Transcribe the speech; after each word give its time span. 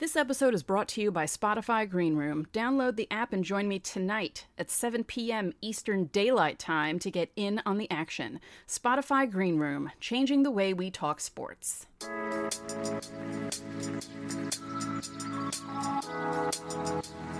This 0.00 0.16
episode 0.16 0.54
is 0.54 0.64
brought 0.64 0.88
to 0.88 1.00
you 1.00 1.12
by 1.12 1.24
Spotify 1.24 1.88
Green 1.88 2.16
Room. 2.16 2.46
Download 2.52 2.96
the 2.96 3.06
app 3.12 3.32
and 3.32 3.44
join 3.44 3.68
me 3.68 3.78
tonight 3.78 4.48
at 4.58 4.68
7 4.68 5.04
p.m. 5.04 5.52
Eastern 5.60 6.06
Daylight 6.06 6.58
Time 6.58 6.98
to 6.98 7.12
get 7.12 7.30
in 7.36 7.62
on 7.64 7.78
the 7.78 7.88
action. 7.92 8.40
Spotify 8.66 9.30
Green 9.30 9.56
Room, 9.56 9.92
changing 10.00 10.42
the 10.42 10.50
way 10.50 10.74
we 10.74 10.90
talk 10.90 11.20
sports. 11.20 11.86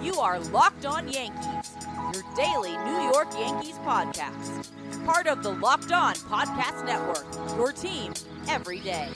You 0.01 0.15
are 0.21 0.39
Locked 0.39 0.87
On 0.87 1.09
Yankees, 1.09 1.77
your 2.13 2.23
daily 2.37 2.77
New 2.85 3.11
York 3.13 3.33
Yankees 3.37 3.79
podcast. 3.79 4.71
Part 5.05 5.27
of 5.27 5.43
the 5.43 5.51
Locked 5.51 5.91
On 5.91 6.15
Podcast 6.15 6.87
Network, 6.87 7.27
your 7.57 7.73
team 7.73 8.15
every 8.49 8.79
day. 8.79 9.09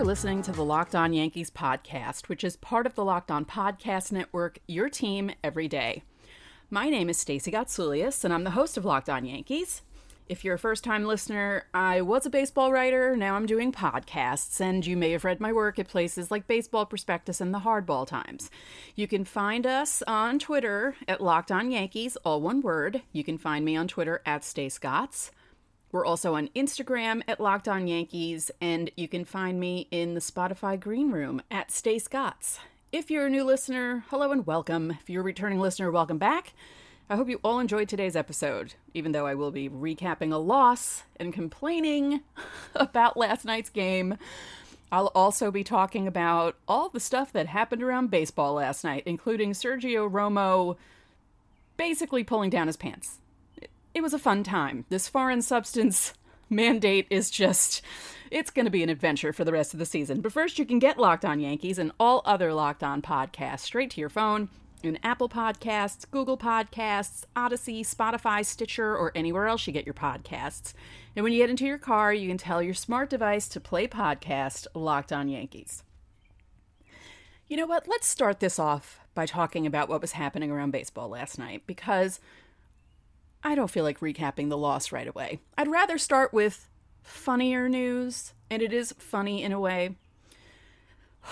You 0.00 0.04
are 0.04 0.06
listening 0.06 0.40
to 0.44 0.52
the 0.52 0.64
Locked 0.64 0.94
On 0.94 1.12
Yankees 1.12 1.50
podcast, 1.50 2.30
which 2.30 2.42
is 2.42 2.56
part 2.56 2.86
of 2.86 2.94
the 2.94 3.04
Locked 3.04 3.30
On 3.30 3.44
Podcast 3.44 4.12
Network, 4.12 4.58
your 4.66 4.88
team 4.88 5.30
every 5.44 5.68
day. 5.68 6.04
My 6.70 6.88
name 6.88 7.10
is 7.10 7.18
Stacey 7.18 7.52
Gotsoulias, 7.52 8.24
and 8.24 8.32
I'm 8.32 8.44
the 8.44 8.52
host 8.52 8.78
of 8.78 8.86
Locked 8.86 9.10
On 9.10 9.26
Yankees. 9.26 9.82
If 10.26 10.42
you're 10.42 10.54
a 10.54 10.58
first 10.58 10.84
time 10.84 11.04
listener, 11.04 11.66
I 11.74 12.00
was 12.00 12.24
a 12.24 12.30
baseball 12.30 12.72
writer, 12.72 13.14
now 13.14 13.34
I'm 13.34 13.44
doing 13.44 13.72
podcasts, 13.72 14.58
and 14.58 14.86
you 14.86 14.96
may 14.96 15.10
have 15.10 15.24
read 15.24 15.38
my 15.38 15.52
work 15.52 15.78
at 15.78 15.88
places 15.88 16.30
like 16.30 16.48
Baseball 16.48 16.86
Prospectus 16.86 17.42
and 17.42 17.52
the 17.52 17.58
Hardball 17.58 18.06
Times. 18.06 18.50
You 18.94 19.06
can 19.06 19.26
find 19.26 19.66
us 19.66 20.02
on 20.06 20.38
Twitter 20.38 20.96
at 21.08 21.20
Locked 21.20 21.52
On 21.52 21.70
Yankees, 21.70 22.16
all 22.24 22.40
one 22.40 22.62
word. 22.62 23.02
You 23.12 23.22
can 23.22 23.36
find 23.36 23.66
me 23.66 23.76
on 23.76 23.86
Twitter 23.86 24.22
at 24.24 24.40
StaceGots. 24.40 25.30
We're 25.92 26.06
also 26.06 26.36
on 26.36 26.48
Instagram 26.54 27.22
at 27.26 27.40
Locked 27.40 27.66
On 27.66 27.88
Yankees, 27.88 28.52
and 28.60 28.92
you 28.96 29.08
can 29.08 29.24
find 29.24 29.58
me 29.58 29.88
in 29.90 30.14
the 30.14 30.20
Spotify 30.20 30.78
Green 30.78 31.10
Room 31.10 31.42
at 31.50 31.70
StaceGots. 31.70 32.60
If 32.92 33.10
you're 33.10 33.26
a 33.26 33.30
new 33.30 33.42
listener, 33.42 34.04
hello 34.08 34.30
and 34.30 34.46
welcome. 34.46 34.92
If 34.92 35.10
you're 35.10 35.22
a 35.22 35.24
returning 35.24 35.58
listener, 35.58 35.90
welcome 35.90 36.18
back. 36.18 36.52
I 37.08 37.16
hope 37.16 37.28
you 37.28 37.40
all 37.42 37.58
enjoyed 37.58 37.88
today's 37.88 38.14
episode, 38.14 38.74
even 38.94 39.10
though 39.10 39.26
I 39.26 39.34
will 39.34 39.50
be 39.50 39.68
recapping 39.68 40.32
a 40.32 40.36
loss 40.36 41.02
and 41.16 41.32
complaining 41.32 42.20
about 42.76 43.16
last 43.16 43.44
night's 43.44 43.70
game. 43.70 44.16
I'll 44.92 45.10
also 45.12 45.50
be 45.50 45.64
talking 45.64 46.06
about 46.06 46.54
all 46.68 46.88
the 46.88 47.00
stuff 47.00 47.32
that 47.32 47.48
happened 47.48 47.82
around 47.82 48.12
baseball 48.12 48.54
last 48.54 48.84
night, 48.84 49.02
including 49.06 49.54
Sergio 49.54 50.08
Romo 50.08 50.76
basically 51.76 52.22
pulling 52.22 52.50
down 52.50 52.68
his 52.68 52.76
pants 52.76 53.18
it 53.94 54.02
was 54.02 54.14
a 54.14 54.18
fun 54.18 54.42
time. 54.44 54.84
This 54.88 55.08
foreign 55.08 55.42
substance 55.42 56.14
mandate 56.50 57.06
is 57.10 57.30
just 57.30 57.82
it's 58.30 58.50
going 58.50 58.64
to 58.64 58.70
be 58.70 58.82
an 58.82 58.88
adventure 58.88 59.32
for 59.32 59.44
the 59.44 59.52
rest 59.52 59.72
of 59.72 59.80
the 59.80 59.86
season. 59.86 60.20
But 60.20 60.32
first, 60.32 60.58
you 60.58 60.64
can 60.64 60.78
get 60.78 60.98
Locked 60.98 61.24
On 61.24 61.40
Yankees 61.40 61.78
and 61.78 61.90
all 61.98 62.22
other 62.24 62.52
Locked 62.54 62.84
On 62.84 63.02
podcasts 63.02 63.60
straight 63.60 63.90
to 63.90 64.00
your 64.00 64.08
phone 64.08 64.48
in 64.82 64.98
Apple 65.02 65.28
Podcasts, 65.28 66.08
Google 66.10 66.38
Podcasts, 66.38 67.24
Odyssey, 67.36 67.82
Spotify, 67.82 68.44
Stitcher, 68.44 68.96
or 68.96 69.12
anywhere 69.14 69.46
else 69.46 69.66
you 69.66 69.72
get 69.72 69.84
your 69.84 69.94
podcasts. 69.94 70.72
And 71.14 71.22
when 71.22 71.32
you 71.32 71.40
get 71.40 71.50
into 71.50 71.66
your 71.66 71.78
car, 71.78 72.14
you 72.14 72.28
can 72.28 72.38
tell 72.38 72.62
your 72.62 72.74
smart 72.74 73.10
device 73.10 73.48
to 73.48 73.60
play 73.60 73.86
podcast 73.86 74.66
Locked 74.74 75.12
On 75.12 75.28
Yankees. 75.28 75.82
You 77.48 77.56
know 77.56 77.66
what? 77.66 77.88
Let's 77.88 78.06
start 78.06 78.40
this 78.40 78.58
off 78.58 79.00
by 79.14 79.26
talking 79.26 79.66
about 79.66 79.88
what 79.88 80.00
was 80.00 80.12
happening 80.12 80.50
around 80.52 80.70
baseball 80.70 81.08
last 81.08 81.38
night 81.38 81.64
because 81.66 82.20
I 83.42 83.54
don't 83.54 83.70
feel 83.70 83.84
like 83.84 84.00
recapping 84.00 84.48
the 84.48 84.58
loss 84.58 84.92
right 84.92 85.08
away. 85.08 85.40
I'd 85.56 85.68
rather 85.68 85.98
start 85.98 86.32
with 86.32 86.68
funnier 87.02 87.68
news, 87.68 88.34
and 88.50 88.62
it 88.62 88.72
is 88.72 88.94
funny 88.98 89.42
in 89.42 89.52
a 89.52 89.60
way. 89.60 89.96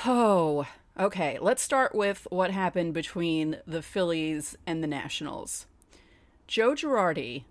Oh, 0.06 0.66
okay. 0.98 1.38
Let's 1.40 1.62
start 1.62 1.94
with 1.94 2.26
what 2.30 2.50
happened 2.50 2.94
between 2.94 3.58
the 3.66 3.82
Phillies 3.82 4.56
and 4.66 4.82
the 4.82 4.88
Nationals. 4.88 5.66
Joe 6.46 6.72
Girardi 6.72 7.44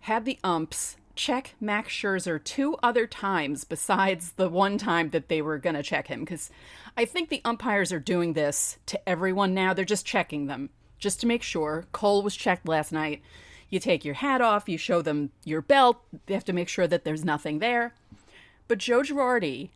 had 0.00 0.24
the 0.24 0.38
umps 0.44 0.96
check 1.16 1.56
Max 1.60 1.92
Scherzer 1.92 2.42
two 2.42 2.76
other 2.80 3.06
times 3.06 3.64
besides 3.64 4.32
the 4.32 4.48
one 4.48 4.78
time 4.78 5.10
that 5.10 5.28
they 5.28 5.42
were 5.42 5.58
going 5.58 5.74
to 5.74 5.82
check 5.82 6.06
him 6.06 6.20
because 6.20 6.48
I 6.96 7.04
think 7.04 7.28
the 7.28 7.42
umpires 7.44 7.92
are 7.92 7.98
doing 7.98 8.34
this 8.34 8.78
to 8.86 9.08
everyone 9.08 9.52
now. 9.52 9.74
They're 9.74 9.84
just 9.84 10.06
checking 10.06 10.46
them 10.46 10.70
just 10.98 11.20
to 11.20 11.26
make 11.26 11.42
sure. 11.42 11.86
Cole 11.90 12.22
was 12.22 12.36
checked 12.36 12.68
last 12.68 12.92
night. 12.92 13.22
You 13.70 13.80
take 13.80 14.04
your 14.04 14.14
hat 14.14 14.40
off, 14.40 14.68
you 14.68 14.78
show 14.78 15.02
them 15.02 15.30
your 15.44 15.60
belt, 15.60 15.98
they 16.26 16.34
have 16.34 16.44
to 16.46 16.52
make 16.52 16.68
sure 16.68 16.86
that 16.86 17.04
there's 17.04 17.24
nothing 17.24 17.58
there. 17.58 17.94
But 18.66 18.78
Joe 18.78 19.00
Girardi 19.00 19.70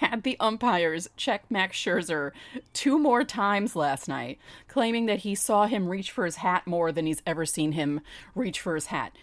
had 0.00 0.22
the 0.22 0.36
umpires 0.40 1.08
check 1.16 1.44
Max 1.50 1.76
Scherzer 1.76 2.32
two 2.72 2.98
more 2.98 3.22
times 3.22 3.76
last 3.76 4.08
night, 4.08 4.38
claiming 4.66 5.06
that 5.06 5.20
he 5.20 5.34
saw 5.34 5.66
him 5.66 5.88
reach 5.88 6.10
for 6.10 6.24
his 6.24 6.36
hat 6.36 6.66
more 6.66 6.90
than 6.90 7.06
he's 7.06 7.22
ever 7.26 7.44
seen 7.44 7.72
him 7.72 8.00
reach 8.34 8.60
for 8.60 8.74
his 8.74 8.86
hat. 8.86 9.16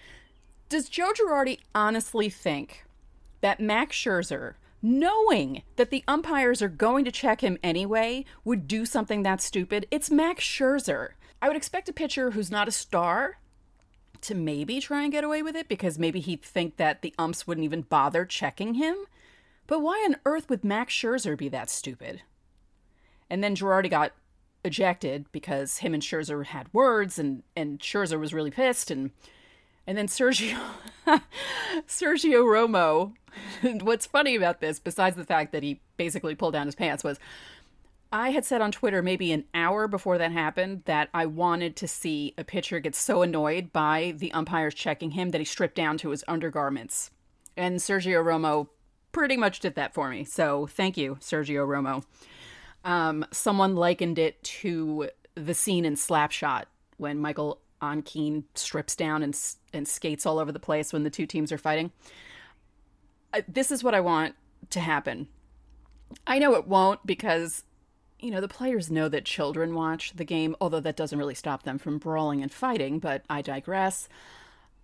Does 0.69 0.89
Joe 0.89 1.11
Girardi 1.13 1.59
honestly 1.73 2.29
think 2.29 2.85
that 3.41 3.59
Max 3.59 3.95
Scherzer, 3.95 4.55
knowing 4.81 5.63
that 5.77 5.89
the 5.89 6.03
umpires 6.07 6.61
are 6.61 6.67
going 6.67 7.05
to 7.05 7.11
check 7.11 7.41
him 7.41 7.57
anyway, 7.63 8.25
would 8.45 8.67
do 8.67 8.85
something 8.85 9.23
that 9.23 9.41
stupid? 9.41 9.87
It's 9.89 10.11
Max 10.11 10.43
Scherzer. 10.43 11.09
I 11.41 11.47
would 11.47 11.57
expect 11.57 11.89
a 11.89 11.93
pitcher 11.93 12.31
who's 12.31 12.51
not 12.51 12.67
a 12.67 12.71
star 12.71 13.37
to 14.21 14.35
maybe 14.35 14.79
try 14.79 15.03
and 15.03 15.11
get 15.11 15.23
away 15.23 15.41
with 15.41 15.55
it 15.55 15.67
because 15.67 15.99
maybe 15.99 16.19
he'd 16.19 16.41
think 16.41 16.77
that 16.77 17.01
the 17.01 17.13
umps 17.17 17.47
wouldn't 17.47 17.65
even 17.65 17.81
bother 17.81 18.25
checking 18.25 18.75
him. 18.75 18.95
But 19.67 19.81
why 19.81 20.03
on 20.07 20.17
earth 20.25 20.49
would 20.49 20.63
Max 20.63 20.93
Scherzer 20.93 21.37
be 21.37 21.49
that 21.49 21.69
stupid? 21.69 22.21
And 23.29 23.43
then 23.43 23.55
Girardi 23.55 23.89
got 23.89 24.13
ejected 24.63 25.25
because 25.31 25.79
him 25.79 25.93
and 25.93 26.01
Scherzer 26.01 26.45
had 26.45 26.73
words, 26.73 27.19
and 27.19 27.43
and 27.55 27.79
Scherzer 27.79 28.19
was 28.19 28.33
really 28.33 28.51
pissed, 28.51 28.89
and 28.89 29.11
and 29.85 29.97
then 29.97 30.07
Sergio 30.07 30.57
Sergio 31.87 32.43
Romo. 32.43 33.13
what's 33.81 34.05
funny 34.05 34.35
about 34.35 34.61
this, 34.61 34.79
besides 34.79 35.15
the 35.15 35.23
fact 35.23 35.51
that 35.51 35.63
he 35.63 35.79
basically 35.95 36.35
pulled 36.35 36.53
down 36.53 36.65
his 36.65 36.75
pants, 36.75 37.03
was 37.03 37.19
I 38.11 38.29
had 38.29 38.45
said 38.45 38.61
on 38.61 38.71
Twitter 38.71 39.01
maybe 39.01 39.31
an 39.31 39.45
hour 39.53 39.87
before 39.87 40.17
that 40.17 40.31
happened 40.31 40.83
that 40.85 41.09
I 41.13 41.25
wanted 41.25 41.75
to 41.77 41.87
see 41.87 42.33
a 42.37 42.43
pitcher 42.43 42.79
get 42.79 42.95
so 42.95 43.21
annoyed 43.21 43.73
by 43.73 44.13
the 44.17 44.31
umpires 44.31 44.73
checking 44.73 45.11
him 45.11 45.31
that 45.31 45.41
he 45.41 45.45
stripped 45.45 45.75
down 45.75 45.97
to 45.99 46.11
his 46.11 46.23
undergarments. 46.27 47.11
And 47.57 47.79
Sergio 47.79 48.23
Romo 48.23 48.69
pretty 49.11 49.35
much 49.35 49.59
did 49.59 49.75
that 49.75 49.93
for 49.93 50.09
me. 50.09 50.23
So 50.23 50.67
thank 50.67 50.95
you, 50.95 51.15
Sergio 51.19 51.67
Romo. 51.67 52.03
Um, 52.85 53.25
someone 53.31 53.75
likened 53.75 54.19
it 54.19 54.41
to 54.43 55.09
the 55.35 55.53
scene 55.53 55.83
in 55.83 55.95
Slapshot 55.95 56.65
when 56.97 57.19
Michael 57.19 57.59
Ontkean 57.81 58.43
strips 58.55 58.95
down 58.95 59.21
and, 59.21 59.37
and 59.73 59.87
skates 59.87 60.25
all 60.25 60.39
over 60.39 60.51
the 60.51 60.59
place 60.59 60.93
when 60.93 61.03
the 61.03 61.09
two 61.09 61.25
teams 61.25 61.51
are 61.51 61.57
fighting. 61.57 61.91
This 63.47 63.71
is 63.71 63.83
what 63.83 63.93
I 63.93 63.99
want 63.99 64.35
to 64.69 64.79
happen. 64.79 65.27
I 66.25 66.39
know 66.39 66.55
it 66.55 66.67
won't 66.67 67.05
because 67.05 67.65
you 68.19 68.31
know, 68.31 68.41
the 68.41 68.47
players 68.47 68.89
know 68.89 69.09
that 69.09 69.25
children 69.25 69.75
watch 69.75 70.13
the 70.15 70.23
game, 70.23 70.55
although 70.59 70.79
that 70.79 70.95
doesn't 70.95 71.19
really 71.19 71.35
stop 71.35 71.63
them 71.63 71.77
from 71.77 71.99
brawling 71.99 72.41
and 72.41 72.51
fighting, 72.51 72.99
but 72.99 73.23
I 73.29 73.41
digress. 73.41 74.09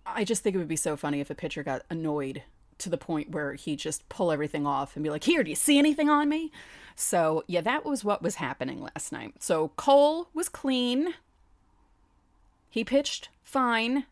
I 0.06 0.24
just 0.24 0.42
think 0.42 0.54
it 0.54 0.58
would 0.58 0.68
be 0.68 0.76
so 0.76 0.96
funny 0.96 1.20
if 1.20 1.30
a 1.30 1.34
pitcher 1.34 1.62
got 1.62 1.82
annoyed 1.90 2.42
to 2.78 2.88
the 2.88 2.98
point 2.98 3.30
where 3.30 3.54
he 3.54 3.76
just 3.76 4.08
pull 4.08 4.30
everything 4.30 4.66
off 4.66 4.96
and 4.96 5.02
be 5.02 5.10
like, 5.10 5.24
"Here, 5.24 5.42
do 5.42 5.50
you 5.50 5.56
see 5.56 5.78
anything 5.78 6.08
on 6.08 6.28
me?" 6.28 6.52
So, 6.96 7.42
yeah, 7.46 7.60
that 7.62 7.84
was 7.84 8.04
what 8.04 8.22
was 8.22 8.36
happening 8.36 8.80
last 8.82 9.12
night. 9.12 9.42
So, 9.42 9.68
Cole 9.76 10.28
was 10.34 10.48
clean. 10.48 11.14
He 12.70 12.84
pitched 12.84 13.30
fine. 13.42 14.06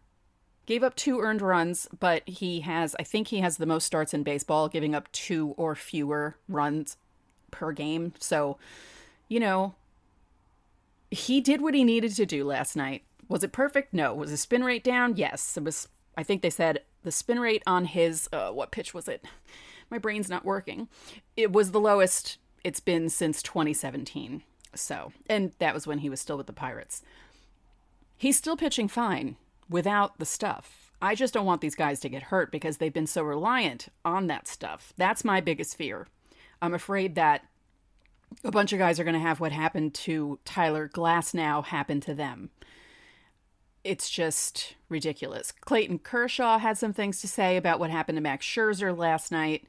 Gave 0.67 0.83
up 0.83 0.95
two 0.95 1.21
earned 1.21 1.43
runs, 1.43 1.89
but 1.99 2.29
he 2.29 2.61
has 2.61 2.95
I 2.99 3.03
think 3.03 3.29
he 3.29 3.41
has 3.41 3.57
the 3.57 3.67
most 3.67 3.85
starts 3.85 4.15
in 4.15 4.23
baseball, 4.23 4.69
giving 4.69 4.95
up 4.95 5.11
two 5.13 5.55
or 5.57 5.75
fewer 5.75 6.37
runs 6.49 6.97
per 7.51 7.73
game. 7.73 8.15
So, 8.19 8.59
you 9.33 9.41
know, 9.41 9.75
he 11.11 11.41
did 11.41 11.63
what 11.63 11.73
he 11.73 11.85
needed 11.85 12.15
to 12.17 12.27
do 12.27 12.45
last 12.45 12.77
night. 12.77 13.03
Was 13.29 13.43
it 13.43 13.51
perfect? 13.51 13.95
No. 13.95 14.13
Was 14.13 14.29
his 14.29 14.43
spin 14.43 14.63
rate 14.63 14.85
down? 14.85 15.17
Yes. 15.17 15.57
It 15.57 15.65
was, 15.65 15.89
I 16.19 16.23
think 16.23 16.43
they 16.43 16.51
said 16.51 16.81
the 17.03 17.11
spin 17.11 17.41
rate 17.41 17.63
on 17.67 17.87
his, 17.87 18.29
uh, 18.31 18.51
what 18.51 18.71
pitch 18.71 18.93
was 18.93 19.09
it? 19.09 19.25
My 19.91 19.97
brain's 19.97 20.29
not 20.29 20.45
working. 20.45 20.87
It 21.35 21.51
was 21.51 21.71
the 21.71 21.81
lowest 21.81 22.37
it's 22.63 22.81
been 22.81 23.09
since 23.09 23.43
2017. 23.43 24.43
So, 24.75 25.13
and 25.31 25.53
that 25.61 25.73
was 25.73 25.87
when 25.87 26.01
he 26.01 26.11
was 26.11 26.21
still 26.21 26.37
with 26.37 26.47
the 26.47 26.53
Pirates. 26.53 27.03
He's 28.19 28.37
still 28.37 28.59
pitching 28.59 28.89
fine 28.89 29.37
without 29.67 30.19
the 30.19 30.27
stuff. 30.27 30.93
I 31.01 31.15
just 31.15 31.33
don't 31.33 31.47
want 31.47 31.63
these 31.63 31.75
guys 31.75 32.01
to 32.01 32.11
get 32.11 32.25
hurt 32.25 32.53
because 32.53 32.77
they've 32.77 32.93
been 32.93 33.07
so 33.07 33.23
reliant 33.23 33.89
on 34.05 34.27
that 34.27 34.47
stuff. 34.47 34.93
That's 34.99 35.25
my 35.25 35.41
biggest 35.41 35.75
fear. 35.75 36.07
I'm 36.61 36.75
afraid 36.75 37.15
that 37.15 37.47
a 38.45 38.51
bunch 38.51 38.73
of 38.73 38.79
guys 38.79 38.99
are 38.99 39.05
going 39.05 39.15
to 39.15 39.21
have 39.21 39.41
what 39.41 39.53
happened 39.53 39.95
to 39.95 40.39
Tyler 40.45 40.89
Glasnow 40.89 41.65
happen 41.65 42.01
to 42.03 42.15
them. 42.15 42.51
It's 43.85 44.09
just 44.09 44.75
ridiculous. 44.89 45.53
Clayton 45.53 45.99
Kershaw 45.99 46.59
had 46.59 46.79
some 46.79 46.93
things 46.93 47.21
to 47.21 47.29
say 47.29 47.57
about 47.57 47.81
what 47.81 47.91
happened 47.91 48.17
to 48.17 48.23
Max 48.23 48.47
Scherzer 48.47 48.97
last 48.97 49.33
night. 49.33 49.65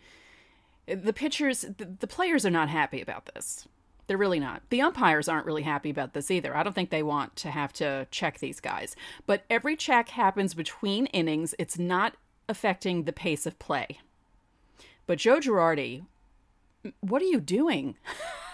The 0.86 1.14
pitchers, 1.14 1.62
the, 1.78 2.08
players 2.08 2.46
are 2.46 2.52
not 2.52 2.70
happy 2.70 3.02
about 3.02 3.30
this. 3.34 3.68
They're 4.06 4.18
really 4.18 4.40
not. 4.40 4.62
The 4.70 4.82
umpires 4.82 5.30
aren't 5.30 5.46
really 5.46 5.64
happy 5.64 5.90
about 5.90 6.14
this 6.14 6.30
either. 6.30 6.56
I 6.56 6.62
don't 6.62 6.74
think 6.74 6.90
they 6.90 7.04
want 7.04 7.36
to 7.38 7.50
have 7.50 7.72
to 7.74 8.06
check 8.12 8.40
these 8.40 8.60
guys. 8.60 8.96
But 9.26 9.46
every 9.50 9.76
check 9.76 10.10
happens 10.10 10.54
between 10.54 11.06
innings. 11.08 11.56
It's 11.58 11.80
not 11.80 12.16
affecting 12.50 13.04
the 13.04 13.14
pace 13.14 13.46
of 13.46 13.58
play. 13.60 14.00
But 15.08 15.20
Joe 15.20 15.40
Girardi, 15.40 16.06
what 17.00 17.22
are 17.22 17.26
you 17.26 17.40
doing? 17.40 17.96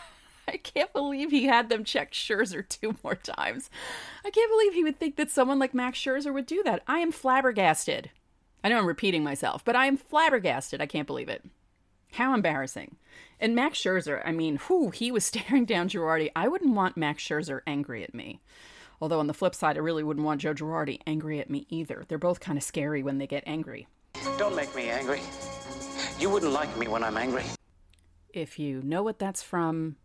I 0.50 0.58
can't 0.58 0.92
believe 0.94 1.30
he 1.30 1.46
had 1.46 1.70
them 1.70 1.84
check 1.84 2.12
Scherzer 2.12 2.68
two 2.68 2.96
more 3.04 3.16
times. 3.16 3.70
I 4.26 4.32
can't 4.32 4.52
believe 4.52 4.74
he 4.74 4.84
would 4.84 5.00
think 5.00 5.16
that 5.18 5.30
someone 5.30 5.60
like 5.60 5.76
Max 5.76 6.00
Scherzer 6.00 6.34
would 6.34 6.48
do 6.48 6.64
that. 6.64 6.82
I 6.88 7.00
am 7.00 7.12
flabbergasted. 7.12 8.10
I 8.64 8.70
know 8.70 8.80
I'm 8.80 8.88
repeating 8.88 9.24
myself, 9.24 9.64
but 9.64 9.76
I 9.76 9.86
am 9.86 9.96
flabbergasted. 9.96 10.82
I 10.82 10.88
can't 10.88 11.08
believe 11.08 11.30
it. 11.30 11.46
How 12.14 12.34
embarrassing. 12.34 12.96
And 13.40 13.56
Max 13.56 13.80
Scherzer, 13.80 14.22
I 14.26 14.32
mean, 14.32 14.58
whew, 14.58 14.90
he 14.90 15.12
was 15.12 15.24
staring 15.26 15.66
down 15.66 15.88
Girardi. 15.88 16.32
I 16.36 16.48
wouldn't 16.48 16.76
want 16.76 16.98
Max 16.98 17.24
Scherzer 17.24 17.62
angry 17.68 18.04
at 18.04 18.16
me. 18.16 18.42
Although 19.02 19.20
on 19.20 19.28
the 19.28 19.34
flip 19.34 19.56
side, 19.56 19.78
I 19.78 19.82
really 19.82 20.04
wouldn't 20.04 20.26
want 20.26 20.42
Joe 20.42 20.54
Girardi 20.54 21.00
angry 21.08 21.40
at 21.40 21.50
me 21.50 21.68
either. 21.70 22.06
They're 22.08 22.18
both 22.18 22.40
kind 22.40 22.58
of 22.58 22.64
scary 22.64 23.04
when 23.04 23.18
they 23.18 23.28
get 23.28 23.44
angry. 23.46 23.88
Don't 24.38 24.56
make 24.56 24.76
me 24.76 24.90
angry. 24.90 25.22
You 26.20 26.30
wouldn't 26.30 26.52
like 26.52 26.76
me 26.76 26.88
when 26.88 27.04
I'm 27.04 27.16
angry. 27.16 27.44
If 28.34 28.60
you 28.60 28.82
know 28.82 29.04
what 29.04 29.20
that's 29.20 29.42
from, 29.42 29.96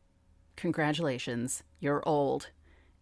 congratulations. 0.56 1.62
You're 1.80 2.06
old. 2.08 2.48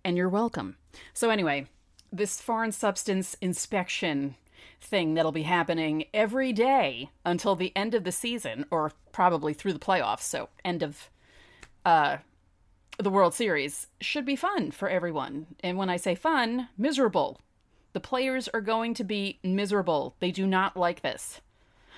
And 0.04 0.16
you're 0.16 0.28
welcome. 0.28 0.76
So, 1.14 1.30
anyway, 1.30 1.66
this 2.12 2.40
foreign 2.40 2.72
substance 2.72 3.36
inspection 3.40 4.36
thing 4.80 5.14
that'll 5.14 5.32
be 5.32 5.42
happening 5.42 6.04
every 6.12 6.52
day 6.52 7.10
until 7.24 7.54
the 7.54 7.74
end 7.76 7.94
of 7.94 8.04
the 8.04 8.12
season, 8.12 8.66
or 8.70 8.92
probably 9.12 9.54
through 9.54 9.72
the 9.72 9.78
playoffs, 9.78 10.22
so 10.22 10.48
end 10.64 10.82
of 10.82 11.08
uh, 11.84 12.18
the 12.98 13.10
World 13.10 13.34
Series, 13.34 13.86
should 14.00 14.24
be 14.24 14.36
fun 14.36 14.70
for 14.70 14.88
everyone. 14.88 15.46
And 15.60 15.78
when 15.78 15.88
I 15.88 15.96
say 15.96 16.14
fun, 16.14 16.68
miserable. 16.76 17.40
The 17.92 18.00
players 18.00 18.48
are 18.48 18.60
going 18.60 18.94
to 18.94 19.04
be 19.04 19.38
miserable. 19.42 20.16
They 20.18 20.30
do 20.30 20.46
not 20.46 20.76
like 20.76 21.02
this. 21.02 21.40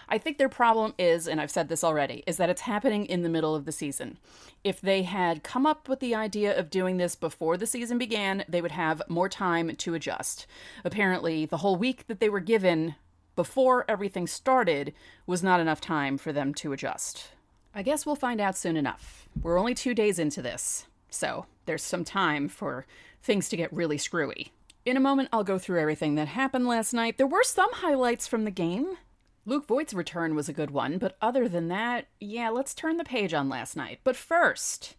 I 0.08 0.18
think 0.18 0.38
their 0.38 0.48
problem 0.48 0.94
is, 0.98 1.26
and 1.26 1.40
I've 1.40 1.50
said 1.50 1.68
this 1.68 1.84
already, 1.84 2.22
is 2.26 2.36
that 2.36 2.50
it's 2.50 2.62
happening 2.62 3.06
in 3.06 3.22
the 3.22 3.28
middle 3.28 3.54
of 3.54 3.64
the 3.64 3.72
season. 3.72 4.18
If 4.62 4.80
they 4.80 5.02
had 5.02 5.42
come 5.42 5.66
up 5.66 5.88
with 5.88 6.00
the 6.00 6.14
idea 6.14 6.58
of 6.58 6.70
doing 6.70 6.96
this 6.96 7.14
before 7.14 7.56
the 7.56 7.66
season 7.66 7.98
began, 7.98 8.44
they 8.48 8.60
would 8.62 8.72
have 8.72 9.02
more 9.08 9.28
time 9.28 9.74
to 9.76 9.94
adjust. 9.94 10.46
Apparently, 10.84 11.46
the 11.46 11.58
whole 11.58 11.76
week 11.76 12.06
that 12.06 12.20
they 12.20 12.28
were 12.28 12.40
given 12.40 12.94
before 13.36 13.84
everything 13.88 14.26
started 14.26 14.92
was 15.26 15.42
not 15.42 15.60
enough 15.60 15.80
time 15.80 16.16
for 16.16 16.32
them 16.32 16.54
to 16.54 16.72
adjust. 16.72 17.28
I 17.74 17.82
guess 17.82 18.06
we'll 18.06 18.14
find 18.14 18.40
out 18.40 18.56
soon 18.56 18.76
enough. 18.76 19.28
We're 19.42 19.58
only 19.58 19.74
two 19.74 19.94
days 19.94 20.18
into 20.18 20.40
this, 20.40 20.86
so 21.10 21.46
there's 21.66 21.82
some 21.82 22.04
time 22.04 22.48
for 22.48 22.86
things 23.22 23.48
to 23.48 23.56
get 23.56 23.72
really 23.72 23.98
screwy. 23.98 24.52
In 24.84 24.96
a 24.96 25.00
moment, 25.00 25.30
I'll 25.32 25.44
go 25.44 25.58
through 25.58 25.80
everything 25.80 26.14
that 26.14 26.28
happened 26.28 26.66
last 26.66 26.92
night. 26.92 27.16
There 27.16 27.26
were 27.26 27.42
some 27.42 27.72
highlights 27.72 28.28
from 28.28 28.44
the 28.44 28.50
game. 28.50 28.98
Luke 29.46 29.66
Voit's 29.66 29.92
return 29.92 30.34
was 30.34 30.48
a 30.48 30.54
good 30.54 30.70
one, 30.70 30.96
but 30.96 31.18
other 31.20 31.48
than 31.48 31.68
that, 31.68 32.06
yeah, 32.18 32.48
let's 32.48 32.74
turn 32.74 32.96
the 32.96 33.04
page 33.04 33.34
on 33.34 33.48
last 33.50 33.76
night. 33.76 34.00
But 34.02 34.16
first, 34.16 34.94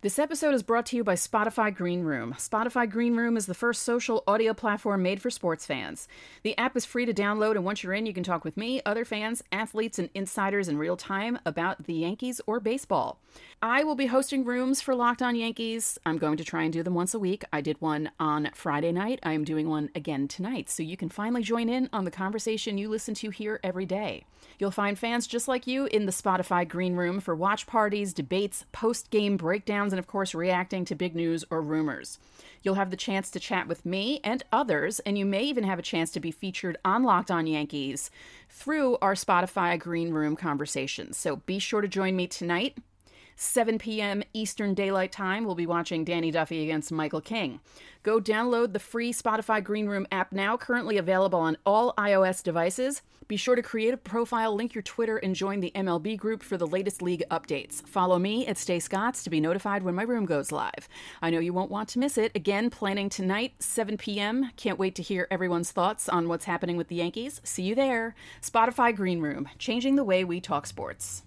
this 0.00 0.20
episode 0.20 0.54
is 0.54 0.62
brought 0.62 0.86
to 0.86 0.96
you 0.96 1.02
by 1.02 1.14
Spotify 1.14 1.74
Green 1.74 2.04
Room. 2.04 2.32
Spotify 2.38 2.88
Green 2.88 3.16
Room 3.16 3.36
is 3.36 3.46
the 3.46 3.54
first 3.54 3.82
social 3.82 4.22
audio 4.28 4.54
platform 4.54 5.02
made 5.02 5.20
for 5.20 5.28
sports 5.28 5.66
fans. 5.66 6.06
The 6.44 6.56
app 6.56 6.76
is 6.76 6.84
free 6.84 7.04
to 7.04 7.12
download, 7.12 7.56
and 7.56 7.64
once 7.64 7.82
you're 7.82 7.94
in, 7.94 8.06
you 8.06 8.14
can 8.14 8.22
talk 8.22 8.44
with 8.44 8.56
me, 8.56 8.80
other 8.86 9.04
fans, 9.04 9.42
athletes, 9.50 9.98
and 9.98 10.08
insiders 10.14 10.68
in 10.68 10.78
real 10.78 10.96
time 10.96 11.40
about 11.44 11.86
the 11.86 11.94
Yankees 11.94 12.40
or 12.46 12.60
baseball. 12.60 13.18
I 13.60 13.82
will 13.82 13.96
be 13.96 14.06
hosting 14.06 14.44
rooms 14.44 14.80
for 14.80 14.94
Locked 14.94 15.20
On 15.20 15.34
Yankees. 15.34 15.98
I'm 16.06 16.18
going 16.18 16.36
to 16.36 16.44
try 16.44 16.62
and 16.62 16.72
do 16.72 16.84
them 16.84 16.94
once 16.94 17.12
a 17.12 17.18
week. 17.18 17.44
I 17.52 17.60
did 17.60 17.80
one 17.80 18.12
on 18.20 18.50
Friday 18.54 18.92
night. 18.92 19.18
I 19.24 19.32
am 19.32 19.42
doing 19.42 19.68
one 19.68 19.90
again 19.96 20.28
tonight, 20.28 20.70
so 20.70 20.84
you 20.84 20.96
can 20.96 21.08
finally 21.08 21.42
join 21.42 21.68
in 21.68 21.88
on 21.92 22.04
the 22.04 22.12
conversation 22.12 22.78
you 22.78 22.88
listen 22.88 23.14
to 23.14 23.30
here 23.30 23.58
every 23.64 23.84
day. 23.84 24.22
You'll 24.58 24.70
find 24.70 24.98
fans 24.98 25.26
just 25.26 25.48
like 25.48 25.66
you 25.66 25.86
in 25.86 26.06
the 26.06 26.12
Spotify 26.12 26.66
Green 26.68 26.94
Room 26.94 27.20
for 27.20 27.34
watch 27.34 27.66
parties, 27.66 28.12
debates, 28.12 28.64
post 28.72 29.10
game 29.10 29.36
breakdowns, 29.36 29.87
and 29.92 29.98
of 29.98 30.06
course, 30.06 30.34
reacting 30.34 30.84
to 30.86 30.94
big 30.94 31.14
news 31.14 31.44
or 31.50 31.62
rumors. 31.62 32.18
You'll 32.62 32.74
have 32.74 32.90
the 32.90 32.96
chance 32.96 33.30
to 33.30 33.40
chat 33.40 33.68
with 33.68 33.86
me 33.86 34.20
and 34.24 34.42
others, 34.52 35.00
and 35.00 35.18
you 35.18 35.24
may 35.24 35.44
even 35.44 35.64
have 35.64 35.78
a 35.78 35.82
chance 35.82 36.10
to 36.12 36.20
be 36.20 36.30
featured 36.30 36.76
on 36.84 37.04
Locked 37.04 37.30
On 37.30 37.46
Yankees 37.46 38.10
through 38.48 38.98
our 39.00 39.14
Spotify 39.14 39.78
Green 39.78 40.12
Room 40.12 40.36
conversations. 40.36 41.16
So 41.16 41.36
be 41.36 41.58
sure 41.58 41.80
to 41.80 41.88
join 41.88 42.16
me 42.16 42.26
tonight 42.26 42.76
7 43.40 43.78
p.m. 43.78 44.24
Eastern 44.34 44.74
Daylight 44.74 45.12
Time, 45.12 45.44
we'll 45.44 45.54
be 45.54 45.64
watching 45.64 46.04
Danny 46.04 46.32
Duffy 46.32 46.64
against 46.64 46.90
Michael 46.90 47.20
King. 47.20 47.60
Go 48.02 48.20
download 48.20 48.72
the 48.72 48.80
free 48.80 49.12
Spotify 49.12 49.62
Green 49.62 49.86
Room 49.86 50.08
app 50.10 50.32
now, 50.32 50.56
currently 50.56 50.98
available 50.98 51.38
on 51.38 51.56
all 51.64 51.94
iOS 51.96 52.42
devices. 52.42 53.00
Be 53.28 53.36
sure 53.36 53.54
to 53.54 53.62
create 53.62 53.94
a 53.94 53.96
profile, 53.96 54.56
link 54.56 54.74
your 54.74 54.82
Twitter, 54.82 55.18
and 55.18 55.36
join 55.36 55.60
the 55.60 55.70
MLB 55.76 56.16
group 56.16 56.42
for 56.42 56.56
the 56.56 56.66
latest 56.66 57.00
league 57.00 57.22
updates. 57.30 57.86
Follow 57.86 58.18
me 58.18 58.44
at 58.46 58.56
StaceGots 58.56 59.22
to 59.22 59.30
be 59.30 59.38
notified 59.38 59.84
when 59.84 59.94
my 59.94 60.02
room 60.02 60.26
goes 60.26 60.50
live. 60.50 60.88
I 61.22 61.30
know 61.30 61.38
you 61.38 61.52
won't 61.52 61.70
want 61.70 61.90
to 61.90 62.00
miss 62.00 62.18
it. 62.18 62.32
Again, 62.34 62.70
planning 62.70 63.08
tonight, 63.08 63.52
7 63.60 63.98
p.m. 63.98 64.50
Can't 64.56 64.80
wait 64.80 64.96
to 64.96 65.02
hear 65.02 65.28
everyone's 65.30 65.70
thoughts 65.70 66.08
on 66.08 66.26
what's 66.26 66.46
happening 66.46 66.76
with 66.76 66.88
the 66.88 66.96
Yankees. 66.96 67.40
See 67.44 67.62
you 67.62 67.76
there. 67.76 68.16
Spotify 68.42 68.96
Green 68.96 69.20
Room, 69.20 69.48
changing 69.58 69.94
the 69.94 70.04
way 70.04 70.24
we 70.24 70.40
talk 70.40 70.66
sports. 70.66 71.22